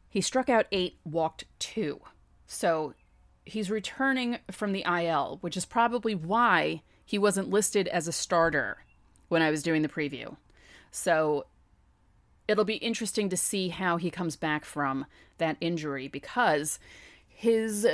He 0.08 0.22
struck 0.22 0.48
out 0.48 0.66
eight, 0.72 0.98
walked 1.04 1.44
two. 1.58 2.00
So 2.46 2.94
he's 3.44 3.70
returning 3.70 4.38
from 4.50 4.72
the 4.72 4.84
IL, 4.86 5.38
which 5.42 5.56
is 5.56 5.66
probably 5.66 6.14
why 6.14 6.82
he 7.04 7.18
wasn't 7.18 7.50
listed 7.50 7.88
as 7.88 8.08
a 8.08 8.12
starter 8.12 8.78
when 9.28 9.42
I 9.42 9.50
was 9.50 9.62
doing 9.62 9.82
the 9.82 9.88
preview. 9.88 10.36
So 10.90 11.44
it'll 12.48 12.64
be 12.64 12.76
interesting 12.76 13.28
to 13.28 13.36
see 13.36 13.68
how 13.68 13.96
he 13.96 14.10
comes 14.10 14.36
back 14.36 14.64
from 14.64 15.06
that 15.38 15.56
injury 15.60 16.08
because 16.08 16.78
his 17.28 17.86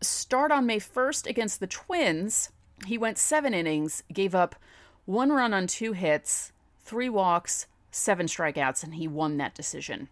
start 0.00 0.52
on 0.52 0.66
May 0.66 0.78
1st 0.78 1.26
against 1.26 1.60
the 1.60 1.66
Twins, 1.66 2.50
he 2.86 2.98
went 2.98 3.18
seven 3.18 3.54
innings, 3.54 4.02
gave 4.12 4.34
up 4.34 4.54
one 5.06 5.30
run 5.30 5.52
on 5.52 5.66
two 5.66 5.92
hits, 5.92 6.52
three 6.82 7.08
walks, 7.08 7.66
seven 7.90 8.26
strikeouts, 8.26 8.82
and 8.82 8.94
he 8.94 9.06
won 9.06 9.36
that 9.36 9.54
decision. 9.54 10.08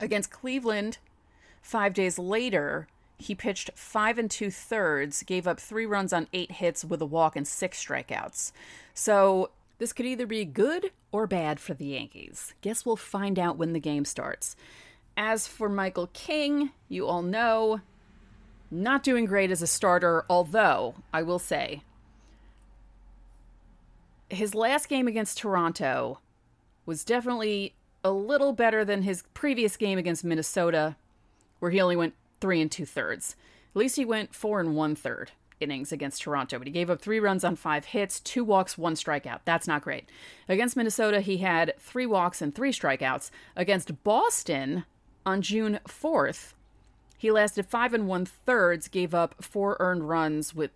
Against 0.00 0.30
Cleveland, 0.30 0.98
five 1.62 1.94
days 1.94 2.18
later, 2.18 2.88
he 3.18 3.34
pitched 3.34 3.70
five 3.74 4.18
and 4.18 4.30
two 4.30 4.50
thirds, 4.50 5.22
gave 5.22 5.46
up 5.46 5.58
three 5.58 5.86
runs 5.86 6.12
on 6.12 6.28
eight 6.32 6.52
hits 6.52 6.84
with 6.84 7.00
a 7.00 7.06
walk 7.06 7.36
and 7.36 7.48
six 7.48 7.82
strikeouts. 7.82 8.52
So 8.92 9.50
this 9.78 9.92
could 9.92 10.06
either 10.06 10.26
be 10.26 10.44
good 10.44 10.90
or 11.12 11.26
bad 11.26 11.60
for 11.60 11.74
the 11.74 11.86
Yankees. 11.86 12.54
Guess 12.60 12.86
we'll 12.86 12.96
find 12.96 13.38
out 13.38 13.58
when 13.58 13.72
the 13.72 13.80
game 13.80 14.04
starts. 14.04 14.56
As 15.16 15.46
for 15.46 15.68
Michael 15.68 16.08
King, 16.12 16.70
you 16.88 17.06
all 17.06 17.22
know, 17.22 17.80
not 18.70 19.02
doing 19.02 19.24
great 19.24 19.50
as 19.50 19.62
a 19.62 19.66
starter, 19.66 20.24
although 20.28 20.96
I 21.12 21.22
will 21.22 21.38
say, 21.38 21.82
his 24.28 24.54
last 24.54 24.88
game 24.88 25.06
against 25.06 25.38
Toronto 25.38 26.18
was 26.84 27.04
definitely 27.04 27.74
a 28.02 28.10
little 28.10 28.52
better 28.52 28.84
than 28.84 29.02
his 29.02 29.24
previous 29.34 29.76
game 29.76 29.98
against 29.98 30.24
Minnesota. 30.24 30.96
where 31.58 31.70
he 31.70 31.80
only 31.80 31.96
went 31.96 32.14
three 32.40 32.60
and 32.60 32.70
two 32.70 32.86
thirds. 32.86 33.36
At 33.70 33.78
least 33.78 33.96
he 33.96 34.04
went 34.04 34.34
four 34.34 34.60
and 34.60 34.74
one 34.76 34.94
third 34.94 35.32
innings 35.60 35.92
against 35.92 36.22
Toronto, 36.22 36.58
but 36.58 36.66
he 36.66 36.72
gave 36.72 36.90
up 36.90 37.00
three 37.00 37.20
runs 37.20 37.44
on 37.44 37.56
five 37.56 37.86
hits, 37.86 38.20
two 38.20 38.44
walks, 38.44 38.76
one 38.76 38.94
strikeout. 38.94 39.40
That's 39.44 39.66
not 39.66 39.82
great. 39.82 40.08
Against 40.48 40.76
Minnesota, 40.76 41.20
he 41.20 41.38
had 41.38 41.74
three 41.78 42.06
walks 42.06 42.42
and 42.42 42.54
three 42.54 42.72
strikeouts. 42.72 43.30
Against 43.56 44.02
Boston 44.04 44.84
on 45.24 45.42
June 45.42 45.80
4th, 45.88 46.52
he 47.18 47.30
lasted 47.30 47.66
five 47.66 47.94
and 47.94 48.06
one 48.06 48.26
thirds, 48.26 48.88
gave 48.88 49.14
up 49.14 49.42
four 49.42 49.76
earned 49.80 50.08
runs 50.08 50.54
with, 50.54 50.70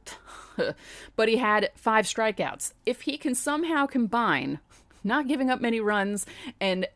but 1.16 1.28
he 1.28 1.36
had 1.36 1.70
five 1.76 2.06
strikeouts. 2.06 2.72
If 2.86 3.02
he 3.02 3.18
can 3.18 3.34
somehow 3.34 3.86
combine 3.86 4.58
not 5.04 5.28
giving 5.28 5.50
up 5.50 5.60
many 5.60 5.80
runs 5.80 6.26
and 6.60 6.86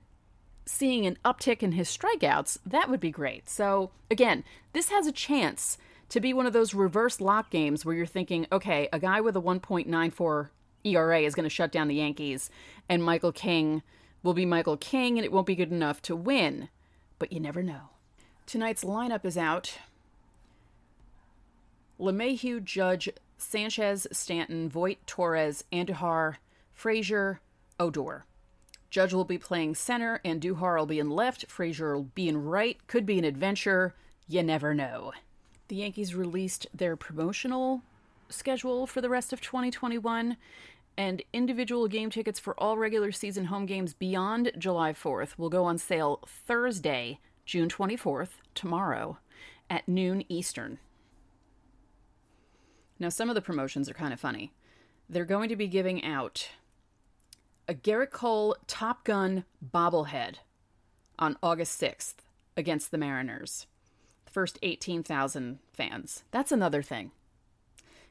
seeing 0.66 1.06
an 1.06 1.18
uptick 1.24 1.62
in 1.62 1.72
his 1.72 1.94
strikeouts, 1.94 2.58
that 2.64 2.88
would 2.88 3.00
be 3.00 3.10
great. 3.10 3.48
So, 3.48 3.90
again, 4.10 4.44
this 4.72 4.88
has 4.88 5.06
a 5.06 5.12
chance 5.12 5.76
to 6.08 6.20
be 6.20 6.32
one 6.32 6.46
of 6.46 6.52
those 6.52 6.74
reverse 6.74 7.20
lock 7.20 7.50
games 7.50 7.84
where 7.84 7.94
you're 7.94 8.06
thinking, 8.06 8.46
okay, 8.52 8.88
a 8.92 8.98
guy 8.98 9.20
with 9.20 9.36
a 9.36 9.40
1.94 9.40 10.48
ERA 10.84 11.20
is 11.20 11.34
going 11.34 11.44
to 11.44 11.50
shut 11.50 11.72
down 11.72 11.88
the 11.88 11.94
Yankees, 11.94 12.50
and 12.88 13.02
Michael 13.02 13.32
King 13.32 13.82
will 14.22 14.34
be 14.34 14.46
Michael 14.46 14.76
King, 14.76 15.18
and 15.18 15.24
it 15.24 15.32
won't 15.32 15.46
be 15.46 15.54
good 15.54 15.72
enough 15.72 16.02
to 16.02 16.16
win. 16.16 16.68
But 17.18 17.32
you 17.32 17.40
never 17.40 17.62
know. 17.62 17.90
Tonight's 18.46 18.84
lineup 18.84 19.24
is 19.24 19.38
out. 19.38 19.78
LeMahieu, 21.98 22.62
Judge, 22.62 23.08
Sanchez, 23.38 24.06
Stanton, 24.12 24.68
Voit, 24.68 24.98
Torres, 25.06 25.64
Andujar, 25.72 26.36
Frazier, 26.72 27.40
Odor. 27.78 28.24
Judge 28.90 29.12
will 29.12 29.24
be 29.24 29.38
playing 29.38 29.74
center, 29.74 30.20
and 30.24 30.40
Duhar 30.40 30.78
will 30.78 30.86
be 30.86 30.98
in 31.00 31.10
left. 31.10 31.46
Frazier 31.50 31.94
will 31.94 32.10
be 32.14 32.28
in 32.28 32.44
right. 32.44 32.78
Could 32.86 33.06
be 33.06 33.18
an 33.18 33.24
adventure. 33.24 33.94
You 34.28 34.42
never 34.42 34.74
know. 34.74 35.12
The 35.74 35.80
Yankees 35.80 36.14
released 36.14 36.68
their 36.72 36.94
promotional 36.94 37.82
schedule 38.28 38.86
for 38.86 39.00
the 39.00 39.08
rest 39.08 39.32
of 39.32 39.40
2021, 39.40 40.36
and 40.96 41.22
individual 41.32 41.88
game 41.88 42.10
tickets 42.10 42.38
for 42.38 42.54
all 42.60 42.78
regular 42.78 43.10
season 43.10 43.46
home 43.46 43.66
games 43.66 43.92
beyond 43.92 44.52
July 44.56 44.92
4th 44.92 45.36
will 45.36 45.48
go 45.48 45.64
on 45.64 45.78
sale 45.78 46.20
Thursday, 46.28 47.18
June 47.44 47.68
24th, 47.68 48.28
tomorrow, 48.54 49.18
at 49.68 49.88
noon 49.88 50.22
Eastern. 50.28 50.78
Now, 53.00 53.08
some 53.08 53.28
of 53.28 53.34
the 53.34 53.42
promotions 53.42 53.90
are 53.90 53.94
kind 53.94 54.12
of 54.12 54.20
funny. 54.20 54.52
They're 55.08 55.24
going 55.24 55.48
to 55.48 55.56
be 55.56 55.66
giving 55.66 56.04
out 56.04 56.50
a 57.66 57.74
Gerrit 57.74 58.12
Cole 58.12 58.56
Top 58.68 59.02
Gun 59.02 59.44
bobblehead 59.60 60.36
on 61.18 61.36
August 61.42 61.80
6th 61.80 62.18
against 62.56 62.92
the 62.92 62.98
Mariners. 62.98 63.66
The 64.26 64.30
first 64.30 64.60
18,000 64.62 65.58
fans. 65.74 66.24
That's 66.30 66.52
another 66.52 66.82
thing. 66.82 67.10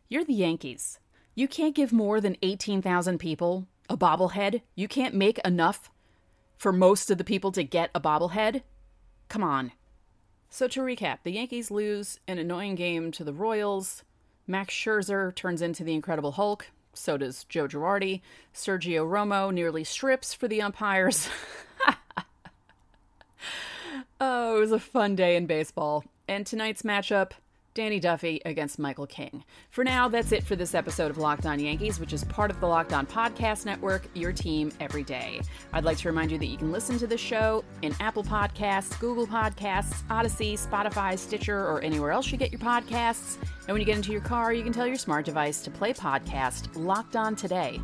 You're 0.10 0.26
the 0.26 0.34
Yankees. 0.34 1.00
You 1.36 1.48
can't 1.48 1.76
give 1.76 1.92
more 1.92 2.22
than 2.22 2.38
18,000 2.42 3.18
people 3.18 3.68
a 3.90 3.98
bobblehead. 3.98 4.62
You 4.76 4.88
can't 4.88 5.16
make 5.16 5.40
enough 5.40 5.90
for 6.58 6.72
most 6.72 7.10
of 7.10 7.18
the 7.18 7.24
people 7.24 7.52
to 7.54 7.64
get 7.64 7.90
a 7.96 8.00
bobblehead. 8.00 8.62
Come 9.30 9.44
on. 9.44 9.72
So 10.50 10.68
to 10.68 10.82
recap, 10.82 11.20
the 11.24 11.32
Yankees 11.32 11.72
lose 11.72 12.20
an 12.28 12.38
annoying 12.38 12.76
game 12.76 13.12
to 13.14 13.24
the 13.24 13.34
Royals. 13.34 14.04
Max 14.46 14.74
Scherzer 14.74 15.34
turns 15.34 15.62
into 15.62 15.84
the 15.84 15.96
Incredible 15.96 16.34
Hulk. 16.34 16.68
So 16.94 17.18
does 17.18 17.46
Joe 17.46 17.68
Girardi. 17.68 18.22
Sergio 18.54 19.08
Romo 19.08 19.52
nearly 19.52 19.84
strips 19.84 20.34
for 20.34 20.48
the 20.48 20.62
umpires. 20.62 21.28
oh, 24.22 24.58
it 24.58 24.60
was 24.60 24.72
a 24.72 24.80
fun 24.80 25.16
day 25.16 25.36
in 25.36 25.48
baseball. 25.48 26.04
And 26.28 26.46
tonight's 26.46 26.84
matchup 26.84 27.32
Danny 27.74 28.00
Duffy 28.00 28.40
against 28.46 28.78
Michael 28.78 29.08
King. 29.08 29.44
For 29.70 29.84
now, 29.84 30.08
that's 30.08 30.32
it 30.32 30.44
for 30.44 30.56
this 30.56 30.76
episode 30.76 31.10
of 31.10 31.18
Locked 31.18 31.46
On 31.46 31.60
Yankees, 31.60 32.00
which 32.00 32.14
is 32.14 32.24
part 32.26 32.52
of 32.52 32.60
the 32.60 32.68
Locked 32.68 32.94
On 32.94 33.06
Podcast 33.06 33.66
Network, 33.66 34.08
your 34.14 34.32
team 34.32 34.72
every 34.80 35.04
day. 35.04 35.42
I'd 35.74 35.84
like 35.84 35.98
to 35.98 36.08
remind 36.08 36.32
you 36.32 36.38
that 36.38 36.46
you 36.46 36.58
can 36.58 36.72
listen 36.72 37.00
to 37.00 37.08
the 37.08 37.18
show 37.18 37.64
in 37.82 37.96
Apple 38.00 38.24
Podcasts, 38.24 39.00
Google 39.00 39.26
Podcasts, 39.26 40.04
Odyssey, 40.10 40.56
Spotify, 40.56 41.18
Stitcher, 41.18 41.68
or 41.68 41.82
anywhere 41.82 42.12
else 42.12 42.32
you 42.32 42.38
get 42.38 42.52
your 42.52 42.62
podcasts. 42.62 43.38
And 43.42 43.70
when 43.70 43.80
you 43.80 43.86
get 43.86 43.96
into 43.96 44.12
your 44.12 44.22
car, 44.22 44.54
you 44.54 44.64
can 44.64 44.74
tell 44.74 44.88
your 44.88 44.98
smart 44.98 45.26
device 45.26 45.62
to 45.62 45.72
play 45.72 45.94
podcast 45.94 46.70
Locked 46.76 47.16
On 47.16 47.36
Today. 47.36 47.82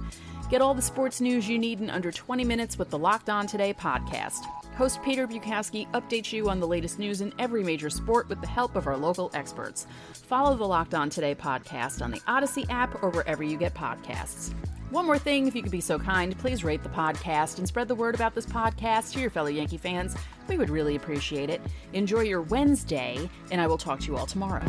Get 0.49 0.61
all 0.61 0.73
the 0.73 0.81
sports 0.81 1.21
news 1.21 1.47
you 1.47 1.57
need 1.57 1.79
in 1.79 1.89
under 1.89 2.11
20 2.11 2.43
minutes 2.43 2.77
with 2.77 2.89
the 2.89 2.97
Locked 2.97 3.29
On 3.29 3.47
Today 3.47 3.73
podcast. 3.73 4.58
Host 4.79 5.03
Peter 5.03 5.27
Bukowski 5.27 5.91
updates 5.91 6.31
you 6.31 6.49
on 6.49 6.61
the 6.61 6.65
latest 6.65 6.99
news 6.99 7.19
in 7.19 7.33
every 7.37 7.65
major 7.65 7.89
sport 7.89 8.29
with 8.29 8.39
the 8.39 8.47
help 8.47 8.77
of 8.77 8.87
our 8.87 8.95
local 8.95 9.29
experts. 9.33 9.85
Follow 10.13 10.55
the 10.55 10.65
Locked 10.65 10.93
On 10.93 11.09
Today 11.09 11.35
podcast 11.35 12.01
on 12.01 12.11
the 12.11 12.21
Odyssey 12.27 12.65
app 12.69 13.03
or 13.03 13.09
wherever 13.09 13.43
you 13.43 13.57
get 13.57 13.73
podcasts. 13.73 14.53
One 14.89 15.05
more 15.05 15.19
thing, 15.19 15.49
if 15.49 15.53
you 15.53 15.63
could 15.63 15.71
be 15.73 15.81
so 15.81 15.99
kind, 15.99 16.37
please 16.37 16.63
rate 16.63 16.81
the 16.81 16.87
podcast 16.87 17.57
and 17.57 17.67
spread 17.67 17.89
the 17.89 17.95
word 17.95 18.15
about 18.15 18.33
this 18.33 18.45
podcast 18.45 19.11
to 19.11 19.19
your 19.19 19.29
fellow 19.29 19.49
Yankee 19.49 19.75
fans. 19.75 20.15
We 20.47 20.57
would 20.57 20.69
really 20.69 20.95
appreciate 20.95 21.49
it. 21.49 21.59
Enjoy 21.91 22.21
your 22.21 22.43
Wednesday, 22.43 23.29
and 23.51 23.59
I 23.59 23.67
will 23.67 23.77
talk 23.77 23.99
to 23.99 24.07
you 24.07 24.15
all 24.15 24.27
tomorrow. 24.27 24.63